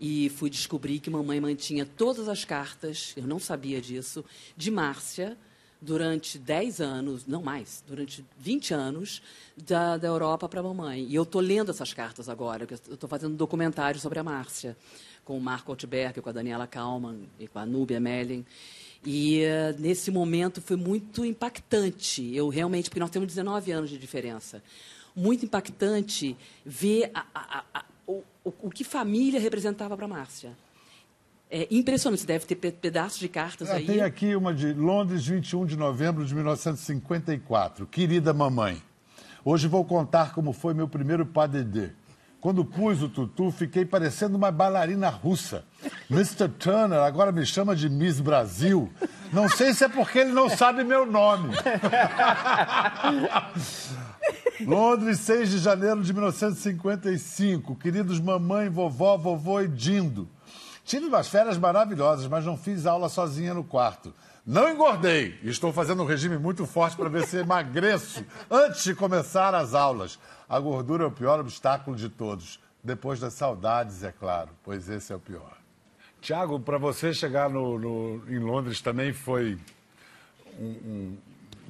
e 0.00 0.28
fui 0.30 0.50
descobrir 0.50 0.98
que 0.98 1.08
mamãe 1.08 1.40
mantinha 1.40 1.86
todas 1.86 2.28
as 2.28 2.44
cartas, 2.44 3.14
eu 3.16 3.24
não 3.24 3.38
sabia 3.38 3.80
disso, 3.80 4.24
de 4.56 4.72
Márcia, 4.72 5.38
durante 5.82 6.38
10 6.38 6.80
anos, 6.80 7.26
não 7.26 7.42
mais, 7.42 7.82
durante 7.86 8.24
20 8.38 8.72
anos, 8.72 9.20
da, 9.56 9.96
da 9.96 10.06
Europa 10.06 10.48
para 10.48 10.60
a 10.60 10.62
mamãe. 10.62 11.04
E 11.08 11.14
eu 11.14 11.24
estou 11.24 11.40
lendo 11.40 11.72
essas 11.72 11.92
cartas 11.92 12.28
agora, 12.28 12.66
eu 12.70 12.94
estou 12.94 13.08
fazendo 13.08 13.32
um 13.32 13.36
documentário 13.36 14.00
sobre 14.00 14.20
a 14.20 14.22
Márcia, 14.22 14.76
com 15.24 15.36
o 15.36 15.40
Marco 15.40 15.72
Altberg, 15.72 16.20
com 16.20 16.28
a 16.28 16.32
Daniela 16.32 16.68
Kalman 16.68 17.28
e 17.38 17.48
com 17.48 17.58
a 17.58 17.66
Núbia 17.66 17.98
Mellin. 17.98 18.46
E 19.04 19.42
uh, 19.42 19.80
nesse 19.80 20.12
momento 20.12 20.62
foi 20.62 20.76
muito 20.76 21.24
impactante. 21.24 22.34
Eu 22.34 22.48
realmente, 22.48 22.88
porque 22.88 23.00
nós 23.00 23.10
temos 23.10 23.26
19 23.26 23.72
anos 23.72 23.90
de 23.90 23.98
diferença, 23.98 24.62
muito 25.14 25.44
impactante 25.44 26.36
ver 26.64 27.10
a, 27.12 27.26
a, 27.34 27.64
a, 27.74 27.84
o, 28.06 28.22
o 28.44 28.70
que 28.70 28.84
família 28.84 29.40
representava 29.40 29.96
para 29.96 30.06
a 30.06 30.08
Márcia. 30.08 30.56
É 31.54 31.68
impressionante, 31.70 32.22
você 32.22 32.26
deve 32.26 32.46
ter 32.46 32.54
pedaços 32.54 33.18
de 33.18 33.28
cartas 33.28 33.68
é, 33.68 33.74
aí. 33.74 33.84
Tem 33.84 34.00
aqui 34.00 34.34
uma 34.34 34.54
de 34.54 34.72
Londres, 34.72 35.26
21 35.26 35.66
de 35.66 35.76
novembro 35.76 36.24
de 36.24 36.34
1954. 36.34 37.86
Querida 37.86 38.32
mamãe, 38.32 38.80
Hoje 39.44 39.66
vou 39.66 39.84
contar 39.84 40.32
como 40.32 40.52
foi 40.52 40.72
meu 40.72 40.86
primeiro 40.86 41.26
padedê. 41.26 41.90
Quando 42.40 42.64
pus 42.64 43.02
o 43.02 43.08
tutu, 43.08 43.50
fiquei 43.50 43.84
parecendo 43.84 44.36
uma 44.36 44.52
bailarina 44.52 45.08
russa. 45.08 45.64
Mr. 46.08 46.48
Turner 46.48 47.00
agora 47.00 47.32
me 47.32 47.44
chama 47.44 47.74
de 47.74 47.88
Miss 47.88 48.20
Brasil. 48.20 48.88
Não 49.32 49.48
sei 49.48 49.74
se 49.74 49.84
é 49.84 49.88
porque 49.88 50.20
ele 50.20 50.32
não 50.32 50.48
sabe 50.48 50.84
meu 50.84 51.04
nome. 51.04 51.54
Londres, 54.64 55.18
6 55.20 55.50
de 55.50 55.58
janeiro 55.58 56.02
de 56.02 56.12
1955. 56.12 57.74
Queridos 57.74 58.20
mamãe, 58.20 58.68
vovó, 58.68 59.16
vovô 59.16 59.60
e 59.60 59.66
Dindo. 59.66 60.28
Tive 60.84 61.06
umas 61.06 61.28
férias 61.28 61.56
maravilhosas, 61.58 62.26
mas 62.26 62.44
não 62.44 62.56
fiz 62.56 62.86
aula 62.86 63.08
sozinha 63.08 63.54
no 63.54 63.62
quarto. 63.62 64.12
Não 64.44 64.68
engordei 64.68 65.38
e 65.42 65.48
estou 65.48 65.72
fazendo 65.72 66.02
um 66.02 66.06
regime 66.06 66.36
muito 66.36 66.66
forte 66.66 66.96
para 66.96 67.08
ver 67.08 67.24
se 67.24 67.36
emagreço 67.36 68.24
antes 68.50 68.82
de 68.82 68.94
começar 68.94 69.54
as 69.54 69.72
aulas. 69.72 70.18
A 70.48 70.58
gordura 70.58 71.04
é 71.04 71.06
o 71.06 71.12
pior 71.12 71.38
obstáculo 71.38 71.96
de 71.96 72.08
todos. 72.08 72.58
Depois 72.82 73.20
das 73.20 73.34
saudades, 73.34 74.02
é 74.02 74.10
claro, 74.10 74.50
pois 74.64 74.88
esse 74.88 75.12
é 75.12 75.16
o 75.16 75.20
pior. 75.20 75.56
Tiago, 76.20 76.58
para 76.58 76.78
você 76.78 77.14
chegar 77.14 77.48
no, 77.48 77.78
no, 77.78 78.22
em 78.28 78.40
Londres 78.40 78.80
também 78.80 79.12
foi 79.12 79.56
um, 80.58 80.66
um, 80.66 81.16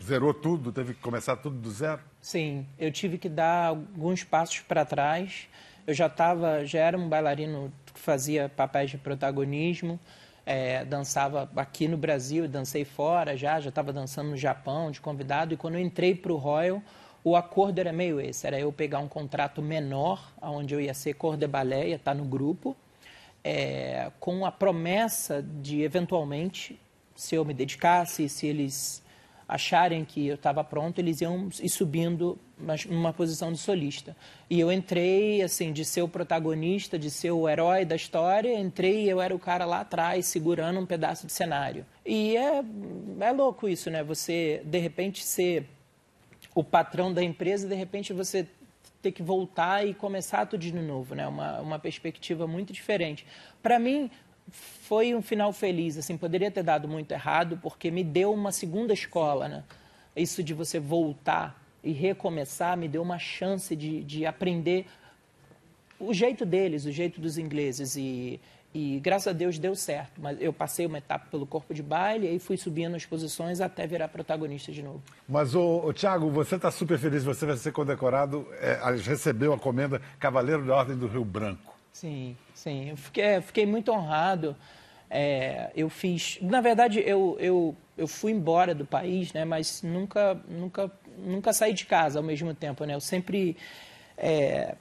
zerou 0.03 0.33
tudo, 0.33 0.73
teve 0.73 0.95
que 0.95 1.01
começar 1.01 1.37
tudo 1.37 1.57
do 1.57 1.71
zero? 1.71 2.01
Sim, 2.21 2.67
eu 2.79 2.91
tive 2.91 3.19
que 3.19 3.29
dar 3.29 3.67
alguns 3.69 4.25
passos 4.25 4.61
para 4.61 4.85
trás. 4.85 5.49
Eu 5.87 5.95
já 5.95 6.07
estava, 6.07 6.65
já 6.65 6.81
era 6.81 6.97
um 6.97 7.09
bailarino 7.09 7.73
que 7.93 7.99
fazia 7.99 8.49
papéis 8.49 8.91
de 8.91 8.99
protagonismo 8.99 9.99
é, 10.45 10.85
dançava 10.85 11.49
aqui 11.55 11.87
no 11.87 11.97
Brasil, 11.97 12.49
dancei 12.49 12.85
fora 12.85 13.37
já, 13.37 13.61
já 13.61 13.69
estava 13.69 13.93
dançando 13.93 14.31
no 14.31 14.37
Japão 14.37 14.91
de 14.91 15.01
convidado. 15.01 15.55
E 15.55 15.57
quando 15.57 15.75
eu 15.75 15.81
entrei 15.81 16.15
para 16.15 16.33
o 16.33 16.37
Royal, 16.37 16.83
o 17.23 17.37
acordo 17.37 17.79
era 17.79 17.93
meio 17.93 18.21
esse: 18.21 18.47
era 18.47 18.59
eu 18.59 18.73
pegar 18.73 18.99
um 18.99 19.09
contrato 19.09 19.63
menor, 19.63 20.33
onde 20.41 20.75
eu 20.75 20.81
ia 20.81 20.95
ser 20.95 21.15
cor 21.15 21.37
de 21.37 21.47
balé, 21.47 21.89
ia 21.89 21.97
estar 21.97 22.15
no 22.15 22.25
grupo, 22.25 22.77
é, 23.45 24.11
com 24.19 24.45
a 24.45 24.51
promessa 24.51 25.43
de 25.43 25.83
eventualmente, 25.83 26.79
se 27.15 27.35
eu 27.35 27.45
me 27.45 27.55
dedicasse, 27.55 28.29
se 28.29 28.47
eles 28.47 29.03
acharem 29.47 30.05
que 30.05 30.27
eu 30.27 30.35
estava 30.35 30.63
pronto, 30.65 30.99
eles 30.99 31.21
iam 31.21 31.49
ir 31.61 31.69
subindo 31.69 32.39
numa 32.89 33.13
posição 33.13 33.53
de 33.53 33.59
solista. 33.59 34.17
E 34.49 34.59
eu 34.61 34.71
entrei, 34.71 35.43
assim, 35.43 35.73
de 35.73 35.85
ser 35.85 36.03
o 36.03 36.09
protagonista, 36.09 36.99
de 36.99 37.11
ser 37.11 37.33
o 37.33 37.49
herói 37.49 37.85
da 37.85 37.97
história, 37.97 38.59
entrei 38.59 39.05
e 39.05 39.09
eu 39.09 39.21
era 39.21 39.35
o 39.35 39.39
cara 39.39 39.65
lá 39.65 39.81
atrás, 39.81 40.27
segurando 40.27 40.79
um 40.79 40.87
pedaço 40.87 41.27
de 41.27 41.33
cenário. 41.33 41.85
E 42.05 42.37
é, 42.37 42.63
é 43.21 43.33
louco 43.33 43.69
isso, 43.69 43.91
né? 43.91 44.03
Você, 44.03 44.63
de 44.65 44.79
repente, 44.79 45.25
ser 45.25 45.69
o 46.55 46.63
patrão 46.63 47.13
da 47.13 47.23
empresa, 47.23 47.67
de 47.67 47.75
repente 47.75 48.13
você 48.13 48.47
ter 49.01 49.11
que 49.11 49.23
voltar 49.23 49.87
e 49.87 49.93
começar 49.93 50.47
tudo 50.47 50.61
de 50.61 50.73
novo, 50.73 51.15
né? 51.15 51.27
Uma, 51.27 51.61
uma 51.61 51.79
perspectiva 51.79 52.47
muito 52.47 52.73
diferente. 52.73 53.27
Para 53.61 53.79
mim, 53.79 54.11
foi 54.51 55.15
um 55.15 55.23
final 55.23 55.53
feliz, 55.53 55.97
assim, 55.97 56.17
poderia 56.17 56.51
ter 56.51 56.63
dado 56.63 56.87
muito 56.89 57.13
errado, 57.13 57.59
porque 57.63 57.91
me 57.91 58.05
deu 58.05 58.33
uma 58.33 58.53
segunda 58.53 58.93
escola, 58.93 59.49
né? 59.49 59.65
Isso 60.15 60.43
de 60.43 60.53
você 60.53 60.79
voltar 60.79 61.61
e 61.83 61.93
recomeçar 61.93 62.77
me 62.77 62.89
deu 62.89 63.03
uma 63.03 63.19
chance 63.19 63.75
de, 63.75 64.05
de 64.05 64.27
aprender 64.27 64.87
o 65.99 66.13
jeito 66.13 66.45
deles, 66.45 66.85
o 66.85 66.93
jeito 66.93 67.21
dos 67.21 67.39
ingleses 67.39 67.97
e, 67.97 68.41
e 68.75 69.01
graças 69.01 69.29
a 69.29 69.33
Deus 69.33 69.59
deu 69.59 69.75
certo. 69.75 70.21
Mas 70.21 70.37
eu 70.41 70.53
passei 70.53 70.85
uma 70.85 70.99
etapa 70.99 71.27
pelo 71.31 71.47
corpo 71.47 71.73
de 71.73 71.83
baile 71.83 72.29
e 72.29 72.39
fui 72.39 72.57
subindo 72.57 72.95
as 72.95 73.07
posições 73.07 73.61
até 73.61 73.87
virar 73.87 74.09
protagonista 74.09 74.73
de 74.73 74.83
novo. 74.83 75.03
Mas, 75.29 75.55
o, 75.55 75.87
o 75.87 75.93
Tiago, 75.93 76.29
você 76.31 76.57
está 76.57 76.71
super 76.71 76.99
feliz, 76.99 77.25
você 77.25 77.47
vai 77.47 77.57
ser 77.57 77.73
condecorado, 77.73 78.47
é, 78.61 78.79
recebeu 79.03 79.53
a 79.53 79.59
comenda 79.59 80.03
Cavaleiro 80.19 80.67
da 80.67 80.77
Ordem 80.77 80.97
do 80.97 81.07
Rio 81.07 81.25
Branco. 81.25 81.72
Sim, 81.93 82.37
sim. 82.55 82.91
Eu 82.91 82.97
fiquei, 82.97 83.41
fiquei 83.43 83.67
muito 83.67 83.93
honrado. 83.93 84.57
É, 85.11 85.71
eu 85.77 85.89
fiz. 85.91 86.39
Na 86.41 86.61
verdade, 86.61 87.01
eu, 87.05 87.37
eu, 87.39 87.77
eu 87.97 88.09
fui 88.09 88.33
embora 88.33 88.75
do 88.75 88.87
país, 88.87 89.33
né? 89.33 89.45
Mas 89.45 89.83
nunca, 89.83 90.41
nunca, 90.49 90.91
nunca 91.19 91.53
saí 91.53 91.75
de 91.75 91.85
casa 91.85 92.19
ao 92.19 92.23
mesmo 92.23 92.55
tempo, 92.55 92.85
né? 92.85 92.95
Eu 92.95 93.01
sempre 93.01 93.57
é, 94.17 94.75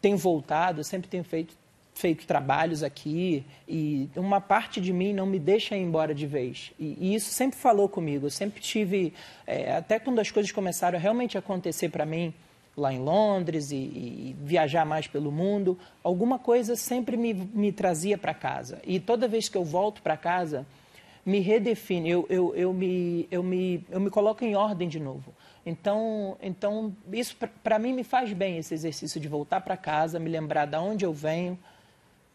tenho 0.00 0.16
voltado, 0.16 0.82
sempre 0.82 1.08
tenho 1.08 1.24
feito 1.24 1.56
feito 1.94 2.26
trabalhos 2.26 2.82
aqui 2.82 3.42
e 3.66 4.10
uma 4.14 4.38
parte 4.38 4.82
de 4.82 4.92
mim 4.92 5.14
não 5.14 5.24
me 5.24 5.38
deixa 5.38 5.74
ir 5.74 5.80
embora 5.80 6.14
de 6.14 6.26
vez. 6.26 6.70
E, 6.78 6.94
e 7.00 7.14
isso 7.14 7.30
sempre 7.30 7.58
falou 7.58 7.88
comigo. 7.88 8.26
Eu 8.26 8.30
sempre 8.30 8.60
tive, 8.60 9.14
é, 9.46 9.74
até 9.74 9.98
quando 9.98 10.18
as 10.18 10.30
coisas 10.30 10.52
começaram 10.52 10.98
a 10.98 11.00
realmente 11.00 11.38
acontecer 11.38 11.88
para 11.88 12.04
mim, 12.04 12.34
lá 12.76 12.92
em 12.92 13.00
Londres 13.00 13.70
e, 13.70 13.76
e, 13.76 14.36
viajar 14.38 14.84
mais 14.84 15.06
pelo 15.06 15.32
mundo, 15.32 15.78
alguma 16.04 16.38
coisa 16.38 16.76
sempre 16.76 17.16
me, 17.16 17.32
me 17.32 17.72
trazia 17.72 18.18
para 18.18 18.34
casa. 18.34 18.80
E 18.84 19.00
toda 19.00 19.26
vez 19.26 19.48
que 19.48 19.56
eu 19.56 19.64
volto 19.64 20.02
para 20.02 20.16
casa, 20.16 20.66
me 21.24 21.40
redefine, 21.40 22.10
eu, 22.10 22.26
eu, 22.28 22.54
eu, 22.54 22.72
me, 22.72 23.26
eu, 23.30 23.42
me, 23.42 23.84
eu 23.90 23.98
me 23.98 24.10
coloco 24.10 24.44
em 24.44 24.54
ordem 24.54 24.88
de 24.88 25.00
novo. 25.00 25.34
Então, 25.64 26.36
então 26.40 26.94
isso 27.12 27.36
para 27.64 27.78
mim 27.78 27.92
me 27.92 28.04
faz 28.04 28.32
bem, 28.32 28.58
esse 28.58 28.74
exercício 28.74 29.20
de 29.20 29.26
voltar 29.26 29.62
para 29.62 29.76
casa, 29.76 30.20
me 30.20 30.30
lembrar 30.30 30.66
de 30.66 30.76
onde 30.76 31.04
eu 31.04 31.12
venho, 31.12 31.58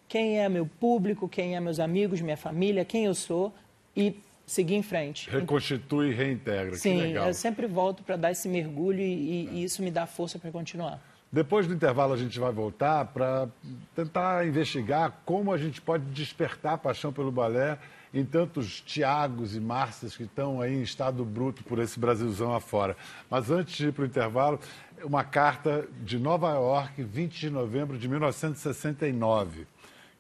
quem 0.10 0.40
é 0.40 0.50
meu 0.50 0.66
público, 0.66 1.30
quem 1.30 1.56
é 1.56 1.60
meus 1.62 1.80
amigos, 1.80 2.20
minha 2.20 2.36
família, 2.36 2.84
quem 2.84 3.06
eu 3.06 3.16
sou 3.16 3.54
e 3.96 4.14
seguir 4.52 4.76
em 4.76 4.84
frente. 4.84 5.30
Reconstitui 5.30 6.10
e 6.10 6.14
reintegra. 6.14 6.76
Sim, 6.76 7.14
eu 7.14 7.34
sempre 7.34 7.66
volto 7.68 8.04
para 8.04 8.18
dar 8.18 8.32
esse 8.32 8.50
mergulho 8.50 9.00
e, 9.00 9.48
e, 9.48 9.64
isso 9.64 9.82
me 9.82 9.90
dá 9.90 10.06
força 10.06 10.38
para 10.38 10.52
continuar. 10.52 11.00
Depois 11.32 11.66
do 11.66 11.74
intervalo, 11.74 12.14
a 12.14 12.18
gente 12.18 12.38
vai 12.38 12.52
voltar 12.52 13.06
para 13.06 13.48
tentar 13.96 14.46
investigar 14.46 15.22
como 15.24 15.54
a 15.54 15.58
gente 15.58 15.80
pode 15.80 16.04
despertar 16.08 16.74
a 16.74 16.78
paixão 16.78 17.14
pelo 17.14 17.32
balé 17.32 17.78
em 18.14 18.26
tantos 18.26 18.82
Tiagos 18.82 19.56
e 19.56 19.60
Márcias 19.62 20.18
que 20.18 20.24
estão 20.24 20.60
aí 20.60 20.74
em 20.74 20.82
estado 20.82 21.24
bruto 21.24 21.64
por 21.64 21.80
esse 21.80 21.98
Brasilzão 21.98 22.54
afora. 22.54 22.98
Mas 23.30 23.50
antes 23.50 23.78
de 23.78 23.88
ir 23.88 23.94
para 23.94 24.04
o 24.04 24.06
intervalo, 24.06 24.60
uma 25.02 25.24
carta 25.24 25.88
de 26.04 26.20
Nova 26.20 26.52
York, 26.52 27.02
20 27.02 27.40
de 27.40 27.50
novembro 27.50 27.98
de 27.98 28.10
1969. 28.10 29.66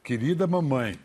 Querida 0.01 0.47
mamãe, 0.47 0.97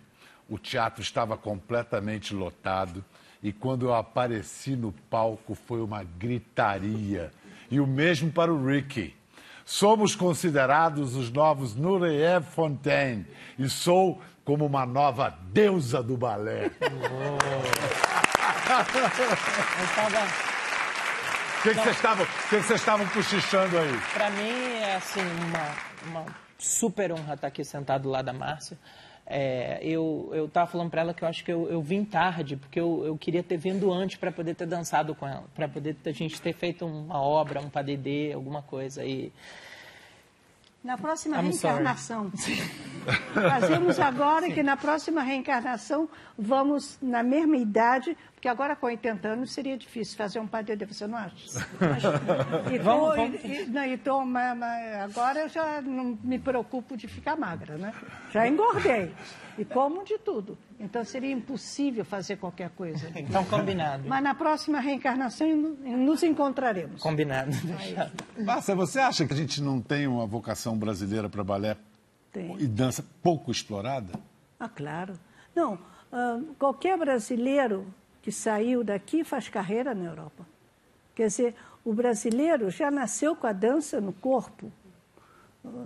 o 0.49 0.61
teatro 0.61 1.03
estava 1.03 1.37
completamente 1.37 2.33
lotado 2.33 3.05
e 3.43 3.53
quando 3.53 3.87
eu 3.87 3.95
apareci 3.95 4.77
no 4.77 4.93
palco 5.11 5.55
foi 5.55 5.81
uma 5.81 6.03
gritaria. 6.03 7.33
E 7.71 7.81
o 7.81 7.87
mesmo 7.87 8.31
para 8.31 8.53
o 8.53 8.67
Ricky. 8.67 9.15
Somos 9.65 10.15
considerados 10.15 11.17
os 11.17 11.31
novos 11.31 11.75
Nureyev 11.75 12.45
Fontaine 12.45 13.27
e 13.59 13.69
sou 13.69 14.23
como 14.45 14.65
uma 14.65 14.87
nova 14.87 15.37
deusa 15.53 16.03
do 16.03 16.17
balé. 16.17 16.71
O 21.57 21.69
que, 21.69 21.75
vocês 21.75 21.97
estavam, 21.97 22.27
que, 22.49 22.63
que 22.63 22.73
estavam 22.75 23.09
cochichando 23.09 23.79
aí? 23.79 24.01
Para 24.13 24.31
mim 24.31 24.79
é 24.83 24.95
assim 24.97 25.21
uma, 25.21 26.21
uma 26.21 26.27
super 26.59 27.13
honra 27.13 27.35
estar 27.35 27.49
aqui 27.49 27.65
sentado 27.65 28.09
lá 28.09 28.23
da 28.23 28.33
Márcia. 28.33 28.79
É, 29.29 29.81
eu 29.83 30.31
eu 30.33 30.47
estava 30.47 30.71
falando 30.71 30.89
para 30.89 31.01
ela 31.01 31.13
que 31.13 31.25
eu 31.25 31.29
acho 31.29 31.45
que 31.45 31.53
eu, 31.53 31.69
eu 31.69 31.83
vim 31.83 32.05
tarde, 32.05 32.57
porque 32.57 32.79
eu, 32.79 33.03
eu 33.05 33.19
queria 33.19 33.43
ter 33.43 33.57
vindo 33.57 33.93
antes 33.93 34.17
para 34.17 34.31
poder 34.31 34.55
ter 34.55 34.67
dançado 34.67 35.15
com 35.17 35.27
ela, 35.27 35.45
para 35.55 35.69
poder 35.69 35.97
a 36.05 36.13
gente 36.13 36.41
ter 36.41 36.53
feito 36.53 36.87
uma 36.87 37.21
obra, 37.21 37.61
um 37.61 37.69
padedê, 37.69 38.33
alguma 38.33 38.63
coisa. 38.63 39.05
E... 39.05 39.33
Na 40.85 40.97
próxima 40.97 41.39
I'm 41.39 41.51
reencarnação. 41.51 42.31
Fazemos 43.33 43.99
agora 44.01 44.51
que 44.51 44.63
na 44.63 44.77
próxima 44.77 45.23
reencarnação 45.23 46.09
vamos 46.39 46.99
na 47.01 47.23
mesma 47.23 47.57
idade, 47.57 48.17
porque 48.35 48.49
agora 48.49 48.77
com 48.77 48.87
80 48.87 49.29
anos 49.29 49.53
seria 49.53 49.77
difícil 49.77 50.17
fazer 50.17 50.39
um 50.39 50.47
padedê, 50.47 50.85
você 50.85 51.07
não 51.07 51.19
acha? 51.19 51.37
e, 52.73 52.79
vamos, 52.79 53.17
vamos. 53.17 53.45
E, 53.45 53.67
não, 53.67 53.85
e 53.85 53.97
tô, 53.97 54.21
agora 55.03 55.41
eu 55.41 55.49
já 55.49 55.81
não 55.81 56.19
me 56.23 56.39
preocupo 56.39 56.97
de 56.97 57.09
ficar 57.09 57.37
magra, 57.37 57.77
né? 57.77 57.93
Já 58.33 58.47
engordei 58.47 59.13
e 59.59 59.65
como 59.65 60.05
de 60.05 60.19
tudo. 60.19 60.59
Então 60.79 61.05
seria 61.05 61.33
impossível 61.33 62.05
fazer 62.05 62.37
qualquer 62.37 62.71
coisa. 62.71 63.11
Então 63.17 63.45
combinado. 63.45 64.05
Mas 64.07 64.23
na 64.23 64.35
próxima 64.35 64.81
reencarnação 64.81 65.49
nos 65.49 66.23
encontraremos. 66.23 67.01
Combinado. 67.01 67.51
Márcia, 68.39 68.75
você 68.75 69.01
acha 69.01 69.27
que 69.27 69.33
a 69.33 69.37
gente 69.37 69.63
não 69.63 69.81
tem 69.81 70.07
uma 70.07 70.27
vocação 70.27 70.77
brasileira 70.77 71.29
para 71.29 71.43
balé 71.43 71.77
tem. 72.37 72.57
e 72.59 72.67
dança 72.67 73.05
pouco 73.23 73.51
explorada? 73.51 74.19
Ah, 74.61 74.69
claro. 74.69 75.19
Não, 75.55 75.75
uh, 75.75 76.55
qualquer 76.59 76.99
brasileiro 76.99 77.87
que 78.21 78.31
saiu 78.31 78.85
daqui 78.85 79.25
faz 79.25 79.49
carreira 79.49 79.95
na 79.95 80.05
Europa. 80.05 80.47
Quer 81.15 81.29
dizer, 81.29 81.55
o 81.85 81.95
brasileiro 81.95 82.71
já 82.71 82.91
nasceu 82.91 83.35
com 83.35 83.47
a 83.47 83.53
dança 83.53 84.01
no 84.01 84.13
corpo. 84.13 84.71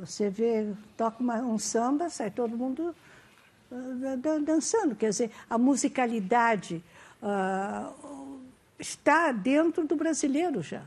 Você 0.00 0.28
vê, 0.28 0.72
toca 0.96 1.22
uma, 1.22 1.36
um 1.36 1.58
samba, 1.58 2.10
sai 2.10 2.30
todo 2.30 2.56
mundo 2.56 2.94
uh, 3.70 4.40
dançando. 4.44 4.96
Quer 4.96 5.10
dizer, 5.10 5.30
a 5.48 5.56
musicalidade 5.56 6.82
uh, 7.22 8.40
está 8.78 9.30
dentro 9.30 9.86
do 9.86 9.94
brasileiro 9.94 10.62
já. 10.62 10.82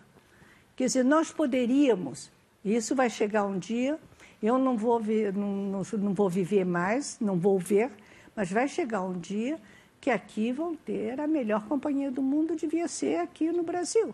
Quer 0.75 0.85
dizer, 0.85 1.03
nós 1.03 1.31
poderíamos, 1.31 2.31
e 2.65 2.75
isso 2.75 2.95
vai 2.95 3.09
chegar 3.09 3.45
um 3.45 3.57
dia, 3.57 3.99
eu 4.43 4.57
não 4.57 4.75
vou, 4.77 4.99
ver, 4.99 5.33
não, 5.33 5.47
não, 5.47 5.81
não 5.99 6.13
vou 6.13 6.29
viver 6.29 6.65
mais, 6.65 7.17
não 7.19 7.39
vou 7.39 7.57
ver, 7.57 7.89
mas 8.35 8.51
vai 8.51 8.67
chegar 8.67 9.01
um 9.01 9.17
dia 9.17 9.57
que 10.01 10.09
aqui 10.09 10.51
vão 10.51 10.75
ter 10.75 11.17
a 11.19 11.25
melhor 11.25 11.65
companhia 11.65 12.11
do 12.11 12.21
mundo, 12.21 12.55
devia 12.55 12.87
ser 12.89 13.19
aqui 13.21 13.51
no 13.51 13.63
Brasil. 13.63 14.13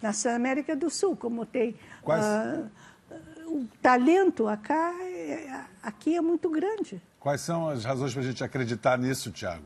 Na 0.00 0.12
América 0.34 0.74
do 0.74 0.88
Sul, 0.88 1.14
como 1.14 1.44
tem. 1.44 1.76
Quais- 2.02 2.24
ah, 2.24 2.68
o 3.46 3.66
talento 3.82 4.48
aqui, 4.48 4.72
aqui 5.82 6.16
é 6.16 6.20
muito 6.20 6.48
grande. 6.48 7.00
Quais 7.20 7.42
são 7.42 7.68
as 7.68 7.84
razões 7.84 8.12
para 8.12 8.22
a 8.22 8.24
gente 8.24 8.42
acreditar 8.42 8.98
nisso, 8.98 9.30
Tiago? 9.30 9.64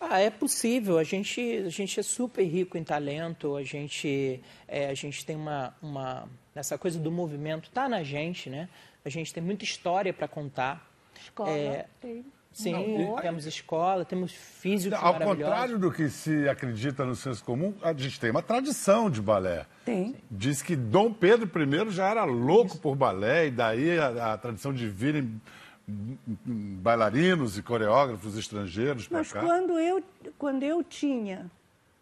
Ah, 0.00 0.20
é 0.20 0.30
possível. 0.30 0.96
A 0.96 1.04
gente, 1.04 1.40
a 1.66 1.68
gente 1.68 1.98
é 1.98 2.02
super 2.02 2.44
rico 2.44 2.78
em 2.78 2.84
talento. 2.84 3.56
A 3.56 3.62
gente, 3.64 4.40
é, 4.68 4.88
a 4.88 4.94
gente 4.94 5.26
tem 5.26 5.34
uma, 5.36 5.74
uma 5.82 6.28
essa 6.54 6.78
coisa 6.78 6.98
do 6.98 7.10
movimento 7.10 7.70
tá 7.70 7.88
na 7.88 8.02
gente, 8.02 8.48
né? 8.48 8.68
A 9.04 9.08
gente 9.08 9.32
tem 9.34 9.42
muita 9.42 9.64
história 9.64 10.12
para 10.12 10.28
contar. 10.28 10.88
Escola 11.20 11.50
É, 11.50 11.86
tem. 12.00 12.24
Sim, 12.52 12.72
Amor. 12.72 13.20
temos 13.20 13.46
escola, 13.46 14.04
temos 14.04 14.30
físicos 14.30 14.96
Ao 15.02 15.18
contrário 15.18 15.76
do 15.76 15.90
que 15.90 16.08
se 16.08 16.48
acredita 16.48 17.04
no 17.04 17.16
senso 17.16 17.42
comum, 17.42 17.74
a 17.82 17.92
gente 17.92 18.20
tem 18.20 18.30
uma 18.30 18.42
tradição 18.42 19.10
de 19.10 19.20
balé. 19.20 19.66
Tem. 19.84 20.14
Diz 20.30 20.62
que 20.62 20.76
Dom 20.76 21.12
Pedro 21.12 21.50
I 21.60 21.90
já 21.90 22.08
era 22.08 22.22
louco 22.24 22.78
por 22.78 22.94
balé, 22.94 23.48
e 23.48 23.50
daí 23.50 23.98
a, 23.98 24.34
a 24.34 24.38
tradição 24.38 24.72
de 24.72 24.88
virem 24.88 25.40
bailarinos 25.86 27.58
e 27.58 27.62
coreógrafos 27.62 28.38
estrangeiros 28.38 29.08
para 29.08 29.18
Mas 29.18 29.32
cá. 29.32 29.40
quando 29.40 29.78
eu, 29.78 30.02
quando 30.38 30.62
eu 30.62 30.82
tinha 30.84 31.50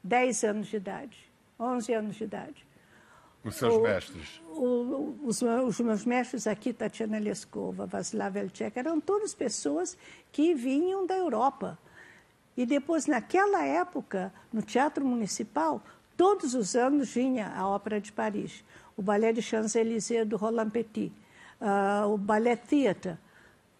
10 0.04 0.44
anos 0.44 0.66
de 0.68 0.76
idade, 0.76 1.16
11 1.58 1.94
anos 1.94 2.16
de 2.16 2.24
idade, 2.24 2.66
Os 3.44 3.56
seus 3.56 3.74
o- 3.74 3.80
mestres. 3.82 4.40
o- 4.50 5.16
os, 5.24 5.42
os 5.42 5.80
meus 5.80 6.04
mestres 6.04 6.46
aqui, 6.46 6.72
Tatiana 6.72 7.18
Leskova, 7.18 7.86
Vaslav 7.86 8.36
Elchek, 8.36 8.78
eram 8.78 9.00
todas 9.00 9.34
pessoas 9.34 9.96
que 10.30 10.54
vinham 10.54 11.06
da 11.06 11.16
Europa. 11.16 11.78
E 12.56 12.64
depois, 12.66 13.06
naquela 13.06 13.64
época, 13.64 14.32
no 14.52 14.62
Teatro 14.62 15.04
Municipal, 15.04 15.82
todos 16.16 16.54
os 16.54 16.76
anos 16.76 17.10
vinha 17.12 17.48
a 17.56 17.66
Ópera 17.66 18.00
de 18.00 18.12
Paris, 18.12 18.62
o 18.96 19.02
Ballet 19.02 19.32
de 19.32 19.42
Champs-Élysées 19.42 20.26
do 20.28 20.36
Roland 20.36 20.70
Petit, 20.70 21.10
ah, 21.60 22.04
o 22.06 22.16
Ballet 22.18 22.56
Theatre. 22.56 23.16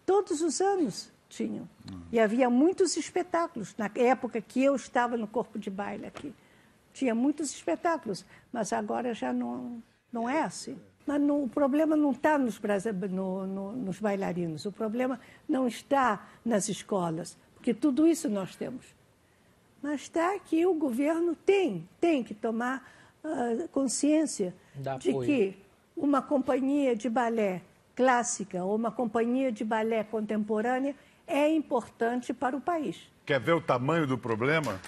Todos 0.05 0.41
os 0.41 0.59
anos 0.59 1.09
tinham. 1.29 1.69
E 2.11 2.19
havia 2.19 2.49
muitos 2.49 2.97
espetáculos. 2.97 3.73
Na 3.77 3.89
época 3.95 4.41
que 4.41 4.61
eu 4.63 4.75
estava 4.75 5.15
no 5.15 5.27
corpo 5.27 5.57
de 5.57 5.69
baile 5.69 6.05
aqui, 6.07 6.33
tinha 6.93 7.13
muitos 7.15 7.51
espetáculos, 7.51 8.25
mas 8.51 8.71
agora 8.71 9.13
já 9.13 9.33
não, 9.33 9.81
não 10.11 10.29
é 10.29 10.41
assim. 10.41 10.77
Mas 11.05 11.19
não- 11.19 11.43
o 11.43 11.49
problema 11.49 11.95
não 11.97 12.11
está 12.11 12.37
nos, 12.37 12.59
no- 13.09 13.45
no- 13.47 13.71
nos 13.73 13.99
bailarinos, 13.99 14.65
o 14.65 14.71
problema 14.71 15.19
não 15.49 15.67
está 15.67 16.25
nas 16.45 16.69
escolas, 16.69 17.37
porque 17.55 17.73
tudo 17.73 18.07
isso 18.07 18.29
nós 18.29 18.55
temos. 18.55 18.85
Mas 19.81 20.01
está 20.01 20.39
que 20.39 20.65
o 20.65 20.73
governo 20.73 21.35
tem, 21.35 21.87
tem 21.99 22.23
que 22.23 22.33
tomar 22.33 22.89
ah, 23.25 23.67
consciência 23.71 24.53
Dá 24.75 24.97
de 24.97 25.09
apoio. 25.09 25.25
que 25.27 25.57
uma 25.95 26.21
companhia 26.21 26.95
de 26.95 27.09
balé 27.09 27.61
clássica 27.95 28.63
ou 28.63 28.75
uma 28.75 28.91
companhia 28.91 29.51
de 29.51 29.63
balé 29.65 30.03
contemporânea 30.03 30.95
é 31.27 31.49
importante 31.49 32.33
para 32.33 32.55
o 32.55 32.61
país. 32.61 32.97
Quer 33.25 33.39
ver 33.39 33.53
o 33.53 33.61
tamanho 33.61 34.05
do 34.07 34.17
problema? 34.17 34.79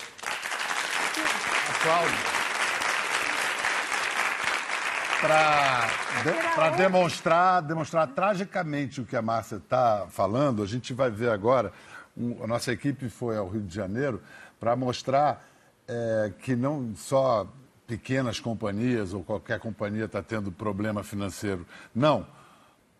Para 6.55 6.69
demonstrar, 6.71 7.61
demonstrar 7.61 8.07
tragicamente 8.09 9.01
o 9.01 9.05
que 9.05 9.15
a 9.15 9.21
Márcia 9.21 9.57
está 9.57 10.05
falando, 10.09 10.61
a 10.61 10.65
gente 10.67 10.93
vai 10.93 11.09
ver 11.09 11.29
agora. 11.31 11.71
um- 12.17 12.41
a 12.43 12.47
nossa 12.47 12.71
equipe 12.71 13.09
foi 13.09 13.35
ao 13.37 13.49
Rio 13.49 13.61
de 13.61 13.75
Janeiro 13.75 14.21
para 14.59 14.73
mostrar 14.75 15.45
eh, 15.87 16.31
que 16.39 16.55
não 16.55 16.95
só 16.95 17.45
pequenas 17.85 18.39
companhias 18.39 19.13
ou 19.13 19.21
qualquer 19.23 19.59
companhia 19.59 20.05
está 20.05 20.23
tendo 20.23 20.49
problema 20.51 21.03
financeiro. 21.03 21.65
Não. 21.93 22.25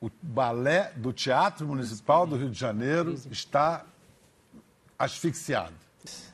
O 0.02 0.12
balé 0.21 0.91
do 0.98 1.12
Teatro 1.13 1.65
Municipal 1.65 2.28
do 2.28 2.36
Rio 2.36 2.50
de 2.50 2.60
Janeiro 2.60 3.13
está 3.32 3.86
asfixiado. 5.00 5.74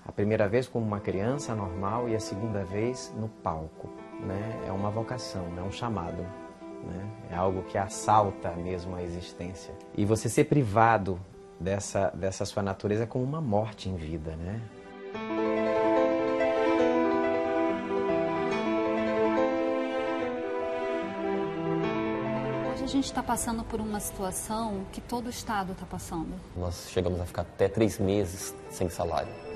A 0.05 0.11
primeira 0.11 0.47
vez 0.47 0.67
como 0.67 0.85
uma 0.85 0.99
criança 0.99 1.55
normal 1.55 2.09
e 2.09 2.15
a 2.15 2.19
segunda 2.19 2.63
vez 2.63 3.13
no 3.17 3.27
palco. 3.27 3.89
Né? 4.19 4.63
É 4.67 4.71
uma 4.71 4.89
vocação, 4.89 5.45
é 5.57 5.61
um 5.61 5.71
chamado. 5.71 6.21
Né? 6.83 7.11
É 7.31 7.35
algo 7.35 7.63
que 7.63 7.77
assalta 7.77 8.51
mesmo 8.51 8.95
a 8.95 9.03
existência. 9.03 9.73
E 9.95 10.05
você 10.05 10.27
ser 10.27 10.45
privado 10.45 11.19
dessa, 11.59 12.09
dessa 12.09 12.45
sua 12.45 12.63
natureza 12.63 13.03
é 13.03 13.05
como 13.05 13.23
uma 13.23 13.41
morte 13.41 13.89
em 13.89 13.95
vida. 13.95 14.35
Né? 14.35 14.61
Hoje 22.73 22.83
a 22.83 22.87
gente 22.87 23.05
está 23.05 23.21
passando 23.21 23.63
por 23.63 23.79
uma 23.79 23.99
situação 23.99 24.83
que 24.91 24.99
todo 24.99 25.29
Estado 25.29 25.73
está 25.73 25.85
passando. 25.85 26.33
Nós 26.55 26.89
chegamos 26.89 27.19
a 27.19 27.25
ficar 27.25 27.43
até 27.43 27.69
três 27.69 27.99
meses 27.99 28.55
sem 28.69 28.89
salário. 28.89 29.50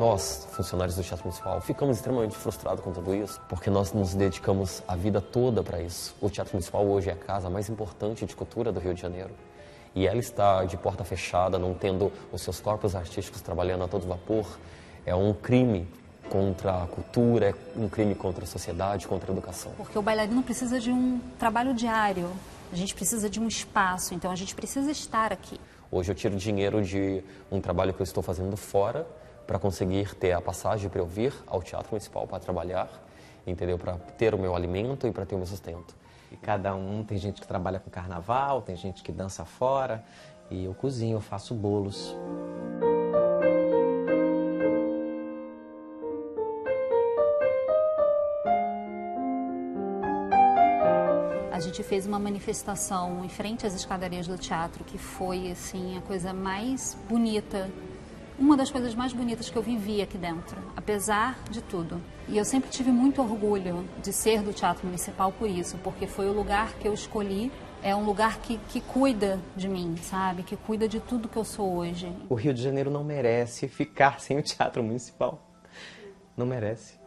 Nós, 0.00 0.48
funcionários 0.52 0.96
do 0.96 1.02
Teatro 1.02 1.26
Municipal, 1.26 1.60
ficamos 1.60 1.98
extremamente 1.98 2.34
frustrados 2.34 2.82
com 2.82 2.90
tudo 2.90 3.14
isso, 3.14 3.38
porque 3.50 3.68
nós 3.68 3.92
nos 3.92 4.14
dedicamos 4.14 4.82
a 4.88 4.96
vida 4.96 5.20
toda 5.20 5.62
para 5.62 5.78
isso. 5.78 6.16
O 6.22 6.30
Teatro 6.30 6.54
Municipal 6.54 6.86
hoje 6.86 7.10
é 7.10 7.12
a 7.12 7.16
casa 7.16 7.50
mais 7.50 7.68
importante 7.68 8.24
de 8.24 8.34
cultura 8.34 8.72
do 8.72 8.80
Rio 8.80 8.94
de 8.94 9.02
Janeiro. 9.02 9.28
E 9.94 10.06
ela 10.06 10.16
está 10.16 10.64
de 10.64 10.78
porta 10.78 11.04
fechada, 11.04 11.58
não 11.58 11.74
tendo 11.74 12.10
os 12.32 12.40
seus 12.40 12.58
corpos 12.60 12.94
artísticos 12.94 13.42
trabalhando 13.42 13.84
a 13.84 13.88
todo 13.88 14.06
vapor. 14.06 14.46
É 15.04 15.14
um 15.14 15.34
crime 15.34 15.86
contra 16.30 16.82
a 16.82 16.86
cultura, 16.86 17.50
é 17.50 17.54
um 17.78 17.86
crime 17.86 18.14
contra 18.14 18.44
a 18.44 18.46
sociedade, 18.46 19.06
contra 19.06 19.30
a 19.30 19.34
educação. 19.34 19.72
Porque 19.76 19.98
o 19.98 20.02
bailarino 20.02 20.42
precisa 20.42 20.80
de 20.80 20.90
um 20.90 21.20
trabalho 21.38 21.74
diário, 21.74 22.32
a 22.72 22.74
gente 22.74 22.94
precisa 22.94 23.28
de 23.28 23.38
um 23.38 23.46
espaço, 23.46 24.14
então 24.14 24.30
a 24.30 24.36
gente 24.36 24.54
precisa 24.54 24.90
estar 24.90 25.30
aqui. 25.30 25.60
Hoje 25.92 26.10
eu 26.10 26.14
tiro 26.14 26.36
dinheiro 26.36 26.82
de 26.82 27.22
um 27.52 27.60
trabalho 27.60 27.92
que 27.92 28.00
eu 28.00 28.04
estou 28.04 28.22
fazendo 28.22 28.56
fora 28.56 29.06
para 29.50 29.58
conseguir 29.58 30.14
ter 30.14 30.30
a 30.30 30.40
passagem 30.40 30.88
para 30.88 31.00
eu 31.00 31.06
vir 31.06 31.34
ao 31.44 31.60
Teatro 31.60 31.88
Municipal 31.90 32.24
para 32.24 32.38
trabalhar, 32.38 32.88
entendeu? 33.44 33.76
Para 33.76 33.94
ter 34.16 34.32
o 34.32 34.38
meu 34.38 34.54
alimento 34.54 35.08
e 35.08 35.10
para 35.10 35.26
ter 35.26 35.34
o 35.34 35.38
meu 35.38 35.46
sustento. 35.48 35.92
E 36.30 36.36
cada 36.36 36.72
um, 36.76 37.02
tem 37.02 37.18
gente 37.18 37.40
que 37.40 37.48
trabalha 37.48 37.80
com 37.80 37.90
carnaval, 37.90 38.62
tem 38.62 38.76
gente 38.76 39.02
que 39.02 39.10
dança 39.10 39.44
fora. 39.44 40.04
E 40.52 40.66
eu 40.66 40.72
cozinho, 40.72 41.16
eu 41.16 41.20
faço 41.20 41.52
bolos. 41.52 42.14
A 51.50 51.58
gente 51.58 51.82
fez 51.82 52.06
uma 52.06 52.20
manifestação 52.20 53.24
em 53.24 53.28
frente 53.28 53.66
às 53.66 53.74
escadarias 53.74 54.28
do 54.28 54.38
teatro 54.38 54.84
que 54.84 54.96
foi 54.96 55.50
assim 55.50 55.98
a 55.98 56.00
coisa 56.02 56.32
mais 56.32 56.96
bonita, 57.08 57.68
uma 58.40 58.56
das 58.56 58.70
coisas 58.70 58.94
mais 58.94 59.12
bonitas 59.12 59.50
que 59.50 59.56
eu 59.56 59.62
vivi 59.62 60.00
aqui 60.00 60.16
dentro, 60.16 60.56
apesar 60.74 61.38
de 61.50 61.60
tudo. 61.60 62.00
E 62.26 62.38
eu 62.38 62.44
sempre 62.44 62.70
tive 62.70 62.90
muito 62.90 63.20
orgulho 63.20 63.86
de 64.02 64.14
ser 64.14 64.42
do 64.42 64.50
Teatro 64.50 64.86
Municipal 64.86 65.30
por 65.30 65.48
isso, 65.48 65.76
porque 65.84 66.06
foi 66.06 66.26
o 66.26 66.32
lugar 66.32 66.72
que 66.78 66.88
eu 66.88 66.94
escolhi. 66.94 67.52
É 67.82 67.94
um 67.94 68.04
lugar 68.04 68.38
que, 68.38 68.58
que 68.68 68.80
cuida 68.80 69.38
de 69.54 69.68
mim, 69.68 69.94
sabe? 70.02 70.42
Que 70.42 70.56
cuida 70.56 70.88
de 70.88 71.00
tudo 71.00 71.28
que 71.28 71.36
eu 71.36 71.44
sou 71.44 71.76
hoje. 71.76 72.10
O 72.28 72.34
Rio 72.34 72.54
de 72.54 72.62
Janeiro 72.62 72.90
não 72.90 73.04
merece 73.04 73.68
ficar 73.68 74.20
sem 74.20 74.38
o 74.38 74.42
Teatro 74.42 74.82
Municipal. 74.82 75.46
Não 76.34 76.46
merece. 76.46 76.99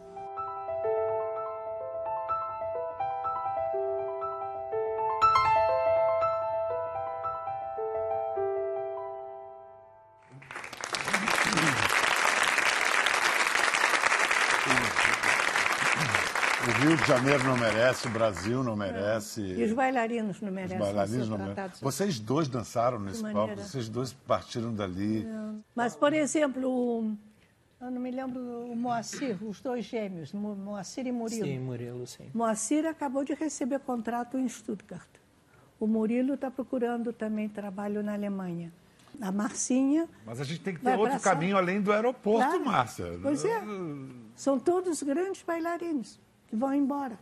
De 17.04 17.08
Janeiro 17.08 17.44
não 17.44 17.56
merece, 17.56 18.06
o 18.06 18.10
Brasil 18.10 18.64
não 18.64 18.74
merece. 18.76 19.40
E 19.42 19.62
os 19.64 19.72
bailarinos 19.72 20.40
não 20.40 20.48
Os 20.48 20.54
merecem 20.54 20.78
bailarinos 20.78 21.26
ser 21.26 21.30
não 21.30 21.38
merecem. 21.46 21.80
Vocês 21.82 22.18
dois 22.18 22.48
dançaram 22.48 22.98
nesse 22.98 23.22
palco, 23.22 23.56
vocês 23.56 23.88
dois 23.88 24.12
partiram 24.12 24.74
dali. 24.74 25.26
Mas, 25.74 25.94
por 25.94 26.12
exemplo, 26.14 26.66
o- 26.68 27.16
eu 27.80 27.90
não 27.90 28.00
me 28.00 28.10
lembro 28.10 28.40
o 28.40 28.74
Moacir, 28.74 29.36
os 29.44 29.60
dois 29.60 29.84
gêmeos, 29.84 30.32
Mo- 30.32 30.54
Moacir 30.56 31.06
e 31.06 31.12
Murilo. 31.12 31.44
Sim, 31.44 31.58
Murilo, 31.58 32.06
sim. 32.06 32.24
Moacir 32.32 32.86
acabou 32.86 33.22
de 33.24 33.34
receber 33.34 33.80
contrato 33.80 34.38
em 34.38 34.48
Stuttgart. 34.48 35.08
O 35.78 35.86
Murilo 35.86 36.34
está 36.34 36.50
procurando 36.50 37.12
também 37.12 37.48
trabalho 37.48 38.02
na 38.02 38.14
Alemanha. 38.14 38.72
A 39.20 39.30
Marcinha. 39.30 40.08
Mas 40.26 40.40
a 40.40 40.44
gente 40.44 40.60
tem 40.60 40.74
que 40.74 40.80
ter 40.80 40.98
outro 40.98 41.20
caminho 41.20 41.56
além 41.56 41.80
do 41.80 41.92
aeroporto, 41.92 42.48
Claro. 42.48 42.64
Márcia. 42.64 43.06
Pois 43.22 43.44
é. 43.44 43.62
São 44.34 44.58
todos 44.58 45.02
grandes 45.02 45.42
bailarinos 45.42 46.18
que 46.54 46.60
vão 46.60 46.72
embora. 46.72 47.18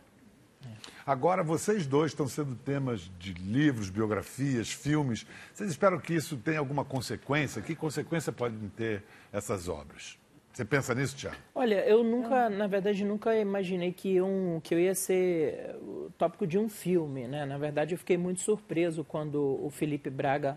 Agora, 1.05 1.43
vocês 1.43 1.85
dois 1.85 2.11
estão 2.11 2.27
sendo 2.27 2.55
temas 2.55 3.11
de 3.19 3.33
livros, 3.33 3.89
biografias, 3.89 4.71
filmes. 4.71 5.25
Vocês 5.53 5.69
esperam 5.71 5.99
que 5.99 6.13
isso 6.13 6.37
tenha 6.37 6.59
alguma 6.59 6.85
consequência? 6.85 7.61
Que 7.61 7.75
consequência 7.75 8.31
podem 8.31 8.69
ter 8.69 9.03
essas 9.31 9.67
obras? 9.67 10.17
Você 10.53 10.63
pensa 10.63 10.93
nisso, 10.95 11.15
Tiago? 11.17 11.35
Olha, 11.55 11.83
eu 11.85 12.03
nunca, 12.03 12.47
na 12.49 12.67
verdade, 12.67 13.03
nunca 13.03 13.35
imaginei 13.35 13.91
que, 13.91 14.21
um, 14.21 14.61
que 14.63 14.73
eu 14.75 14.79
ia 14.79 14.93
ser 14.95 15.75
o 15.81 16.11
tópico 16.17 16.45
de 16.47 16.57
um 16.59 16.69
filme, 16.69 17.27
né? 17.27 17.43
Na 17.45 17.57
verdade, 17.57 17.95
eu 17.95 17.97
fiquei 17.97 18.17
muito 18.17 18.39
surpreso 18.39 19.03
quando 19.03 19.59
o 19.65 19.69
Felipe 19.71 20.09
Braga 20.11 20.55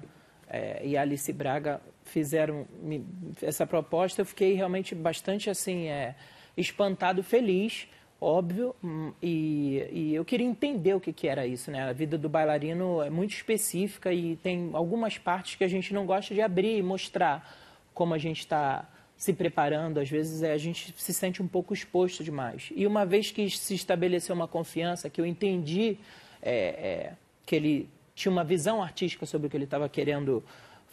eh, 0.48 0.82
e 0.84 0.96
a 0.98 1.00
Alice 1.02 1.32
Braga 1.32 1.80
fizeram 2.04 2.66
me- 2.82 3.04
essa 3.42 3.66
proposta. 3.66 4.20
Eu 4.20 4.26
fiquei 4.26 4.52
realmente 4.52 4.94
bastante, 4.94 5.48
assim, 5.50 5.86
eh, 5.88 6.14
espantado, 6.56 7.22
feliz, 7.22 7.88
óbvio, 8.20 8.74
hum, 8.82 9.12
e, 9.22 9.88
e 9.92 10.14
eu 10.14 10.24
queria 10.24 10.46
entender 10.46 10.94
o 10.94 11.00
que, 11.00 11.12
que 11.12 11.28
era 11.28 11.46
isso, 11.46 11.70
né? 11.70 11.82
A 11.82 11.92
vida 11.92 12.16
do 12.16 12.28
bailarino 12.28 13.02
é 13.02 13.10
muito 13.10 13.32
específica 13.32 14.12
e 14.12 14.36
tem 14.36 14.70
algumas 14.72 15.18
partes 15.18 15.56
que 15.56 15.64
a 15.64 15.68
gente 15.68 15.92
não 15.92 16.06
gosta 16.06 16.34
de 16.34 16.40
abrir 16.40 16.78
e 16.78 16.82
mostrar 16.82 17.46
como 17.92 18.14
a 18.14 18.18
gente 18.18 18.40
está 18.40 18.88
se 19.16 19.32
preparando, 19.32 19.98
às 19.98 20.10
vezes 20.10 20.42
é, 20.42 20.52
a 20.52 20.58
gente 20.58 20.94
se 20.96 21.14
sente 21.14 21.42
um 21.42 21.48
pouco 21.48 21.72
exposto 21.72 22.22
demais. 22.22 22.70
E 22.76 22.86
uma 22.86 23.06
vez 23.06 23.30
que 23.30 23.48
se 23.48 23.74
estabeleceu 23.74 24.34
uma 24.34 24.46
confiança, 24.46 25.08
que 25.08 25.20
eu 25.20 25.24
entendi 25.24 25.96
é, 26.42 26.52
é, 26.52 27.12
que 27.46 27.56
ele 27.56 27.88
tinha 28.14 28.30
uma 28.30 28.44
visão 28.44 28.82
artística 28.82 29.24
sobre 29.24 29.46
o 29.46 29.50
que 29.50 29.56
ele 29.56 29.64
estava 29.64 29.88
querendo 29.88 30.44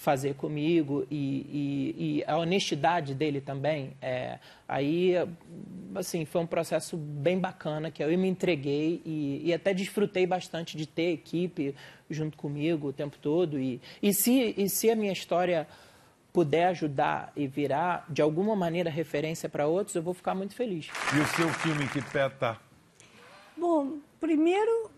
fazer 0.03 0.33
comigo 0.35 1.07
e, 1.09 1.15
e- 1.17 2.17
e 2.19 2.23
a 2.27 2.37
honestidade 2.37 3.15
dele 3.15 3.39
também, 3.39 3.93
é, 4.01 4.37
aí, 4.67 5.13
assim, 5.95 6.25
foi 6.25 6.41
um 6.41 6.45
processo 6.45 6.97
bem 6.97 7.39
bacana, 7.39 7.89
que 7.89 8.03
eu 8.03 8.17
me 8.17 8.27
entreguei 8.27 9.01
e, 9.05 9.41
e 9.45 9.53
até 9.53 9.73
desfrutei 9.73 10.27
bastante 10.27 10.75
de 10.75 10.85
ter 10.85 11.13
equipe 11.13 11.73
junto 12.09 12.35
comigo 12.37 12.89
o 12.89 12.93
tempo 12.93 13.17
todo. 13.21 13.57
E, 13.57 13.79
e, 14.01 14.13
se, 14.13 14.53
e 14.57 14.67
se 14.67 14.89
a 14.91 14.95
minha 14.95 15.13
história 15.13 15.65
puder 16.33 16.65
ajudar 16.67 17.31
e 17.33 17.47
virar 17.47 18.05
de 18.09 18.21
alguma 18.21 18.57
maneira 18.57 18.89
referência 18.89 19.47
para 19.47 19.67
outros, 19.67 19.95
eu 19.95 20.01
vou 20.03 20.13
ficar 20.13 20.35
muito 20.35 20.53
feliz. 20.53 20.89
E 21.15 21.19
o 21.19 21.25
seu 21.27 21.47
filme 21.49 21.85
em 21.85 21.87
que 21.87 22.01
pé 22.11 22.27
tá? 22.27 22.59
Bom, 23.55 23.99
primeiro, 24.19 24.91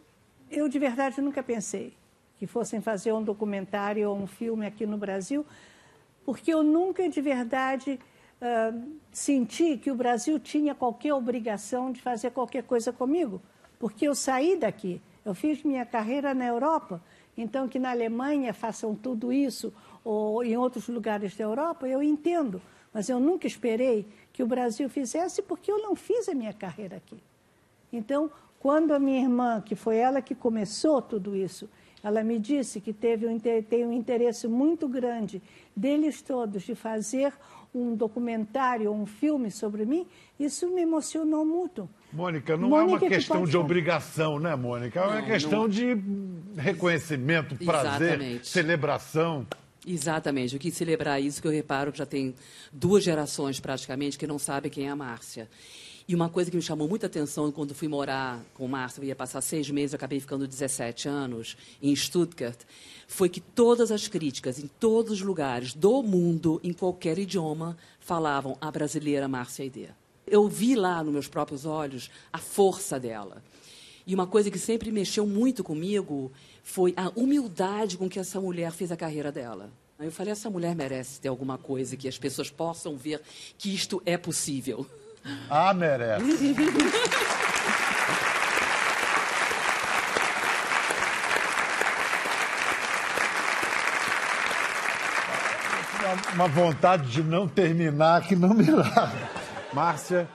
eu 0.49 0.67
de 0.67 0.79
verdade 0.79 1.21
nunca 1.21 1.43
pensei 1.43 1.93
que 2.38 2.45
fossem 2.47 2.81
fazer 2.81 3.13
um 3.13 3.23
documentário 3.23 4.09
ou 4.09 4.17
um 4.17 4.27
filme 4.27 4.65
aqui 4.65 4.86
no 4.86 4.97
Brasil, 4.97 5.45
porque 6.25 6.53
eu 6.53 6.63
nunca 6.63 7.07
de 7.07 7.21
verdade 7.21 7.99
ah, 8.41 8.73
senti 9.11 9.77
que 9.77 9.89
o 9.89 9.95
Brasil 9.95 10.39
tinha 10.39 10.75
qualquer 10.75 11.13
obrigação 11.13 11.91
de 11.91 12.01
fazer 12.01 12.31
qualquer 12.31 12.63
coisa 12.63 12.91
comigo, 12.91 13.41
porque 13.79 14.07
eu 14.07 14.13
saí 14.13 14.57
daqui, 14.57 15.01
eu 15.23 15.33
fiz 15.33 15.63
minha 15.63 15.86
carreira 15.86 16.33
na 16.33 16.45
Europa, 16.45 17.01
então 17.38 17.67
que 17.67 17.79
na 17.79 17.91
Alemanha 17.91 18.53
façam 18.53 18.93
tudo 18.93 19.31
isso 19.31 19.73
ou 20.03 20.43
em 20.43 20.57
outros 20.57 20.88
lugares 20.88 21.36
da 21.36 21.43
Europa, 21.43 21.88
eu 21.88 22.03
entendo, 22.03 22.61
mas 22.93 23.09
eu 23.09 23.19
nunca 23.19 23.47
esperei 23.47 24.07
que 24.31 24.43
o 24.43 24.47
Brasil 24.47 24.89
fizesse 24.89 25.41
porque 25.41 25.71
eu 25.71 25.79
não 25.79 25.95
fiz 25.95 26.29
a 26.29 26.36
minha 26.36 26.53
carreira 26.53 26.97
aqui. 26.97 27.17
Então, 27.91 28.29
quando 28.59 28.93
a 28.93 28.99
minha 28.99 29.21
irmã, 29.21 29.61
que 29.61 29.75
foi 29.75 29.97
ela 29.97 30.21
que 30.21 30.36
começou 30.36 31.01
tudo 31.01 31.36
isso, 31.36 31.69
ela 32.05 32.23
me 32.23 32.37
disse 32.37 32.79
que 32.79 32.93
teve 32.93 33.25
um, 33.25 33.39
tem 33.39 33.83
um 33.83 33.91
interesse 33.91 34.47
muito 34.47 34.87
grande 34.87 35.41
deles 35.75 36.21
todos 36.21 36.61
de 36.61 36.75
fazer 36.75 37.33
um 37.73 37.95
documentário, 37.95 38.91
um 38.93 39.07
filme 39.07 39.49
sobre 39.49 39.85
mim, 39.85 40.05
isso 40.39 40.69
me 40.69 40.81
emocionou 40.83 41.43
muito. 41.43 41.89
Mônica, 42.13 42.55
não 42.55 42.69
Mônica 42.69 42.91
é 42.91 42.93
uma 42.93 42.99
que 42.99 43.07
questão 43.09 43.39
pode 43.39 43.49
de 43.51 43.57
obrigação, 43.57 44.39
né, 44.39 44.55
Mônica? 44.55 44.99
É 44.99 45.03
uma 45.07 45.15
Não, 45.19 45.25
questão 45.25 45.61
não- 45.63 45.67
de 45.67 45.97
reconhecimento, 46.55 47.55
prazer, 47.65 48.09
Exatamente. 48.19 48.47
celebração. 48.47 49.47
Exatamente, 49.88 50.55
eu 50.55 50.59
quis 50.59 50.73
celebrar 50.75 51.21
isso, 51.21 51.39
que 51.39 51.47
eu 51.47 51.51
reparo 51.51 51.91
que 51.91 51.97
já 51.99 52.05
tem 52.05 52.33
duas 52.73 53.03
gerações 53.03 53.59
praticamente 53.59 54.17
que 54.17 54.25
não 54.25 54.39
sabem 54.39 54.71
quem 54.71 54.88
é 54.88 54.89
a 54.89 54.95
Márcia. 54.95 55.47
E 56.07 56.13
uma 56.13 56.29
coisa 56.29 56.49
que 56.49 56.57
me 56.57 56.61
chamou 56.61 56.88
muita 56.88 57.07
atenção 57.07 57.51
quando 57.51 57.73
fui 57.73 57.88
morar 57.88 58.43
com 58.53 58.67
Márcia, 58.67 59.01
eu 59.01 59.05
ia 59.05 59.15
passar 59.15 59.41
seis 59.41 59.69
meses, 59.69 59.93
eu 59.93 59.97
acabei 59.97 60.19
ficando 60.19 60.47
17 60.47 61.07
anos, 61.07 61.57
em 61.81 61.95
Stuttgart, 61.95 62.59
foi 63.07 63.29
que 63.29 63.39
todas 63.39 63.91
as 63.91 64.07
críticas, 64.07 64.59
em 64.59 64.67
todos 64.67 65.13
os 65.13 65.21
lugares 65.21 65.73
do 65.73 66.01
mundo, 66.01 66.59
em 66.63 66.73
qualquer 66.73 67.17
idioma, 67.19 67.77
falavam 67.99 68.57
a 68.61 68.71
brasileira 68.71 69.27
Márcia 69.27 69.63
Aidê. 69.63 69.89
Eu 70.27 70.47
vi 70.47 70.75
lá, 70.75 71.03
nos 71.03 71.13
meus 71.13 71.27
próprios 71.27 71.65
olhos, 71.65 72.09
a 72.33 72.39
força 72.39 72.99
dela. 72.99 73.43
E 74.07 74.13
uma 74.13 74.27
coisa 74.27 74.51
que 74.51 74.59
sempre 74.59 74.91
mexeu 74.91 75.25
muito 75.25 75.63
comigo 75.63 76.31
foi 76.63 76.93
a 76.95 77.11
humildade 77.15 77.97
com 77.97 78.07
que 78.07 78.19
essa 78.19 78.39
mulher 78.39 78.71
fez 78.71 78.91
a 78.91 78.97
carreira 78.97 79.31
dela. 79.31 79.69
Aí 79.97 80.07
eu 80.07 80.11
falei, 80.11 80.31
essa 80.31 80.49
mulher 80.49 80.75
merece 80.75 81.19
ter 81.21 81.29
alguma 81.29 81.57
coisa 81.57 81.95
que 81.95 82.07
as 82.07 82.17
pessoas 82.17 82.49
possam 82.49 82.97
ver 82.97 83.21
que 83.57 83.73
isto 83.73 84.01
é 84.05 84.17
possível. 84.17 84.85
Ah, 85.49 85.73
merece. 85.73 86.23
Uma- 96.33 96.47
vontade 96.47 97.09
de 97.09 97.23
não 97.23 97.47
terminar 97.47 98.21
que 98.27 98.35
não 98.35 98.53
me 98.53 98.69
larga. 98.69 99.29
Márcia, 99.73 100.27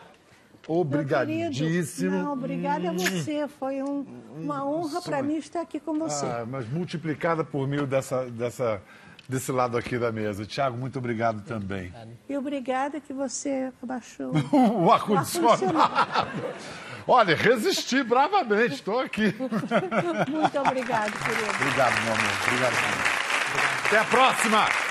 obrigadíssimo. 0.78 2.10
Não, 2.10 2.32
obrigada 2.32 2.90
a 2.90 2.92
você. 2.92 3.48
Foi 3.58 3.82
um- 3.82 4.06
uma 4.36 4.64
honra 4.64 5.02
para 5.02 5.22
mim 5.22 5.36
estar 5.36 5.60
aqui 5.62 5.80
com 5.80 5.98
você. 5.98 6.24
Ah, 6.26 6.44
mas 6.48 6.68
multiplicada 6.68 7.42
por 7.44 7.66
mil 7.66 7.86
dessa, 7.86 8.26
dessa, 8.30 8.80
desse 9.28 9.50
lado 9.50 9.76
aqui 9.76 9.98
da 9.98 10.12
mesa. 10.12 10.46
Tiago, 10.46 10.76
muito 10.76 10.98
obrigado 10.98 11.42
também. 11.42 11.92
E 12.28 12.36
obrigada 12.36 13.00
que 13.00 13.12
você 13.12 13.72
abaixou 13.82 14.32
O 14.52 14.90
ar-condicionado. 14.92 16.28
Olha, 17.06 17.34
resisti 17.34 18.02
bravamente, 18.04 18.74
estou 18.74 19.00
aqui. 19.00 19.34
Muito 19.34 20.58
obrigado, 20.60 21.10
querido. 21.12 21.50
Obrigado, 21.60 22.04
meu 22.04 22.12
amor. 22.12 22.30
Obrigado. 22.46 22.74
Até 23.86 23.98
a 23.98 24.04
próxima! 24.04 24.89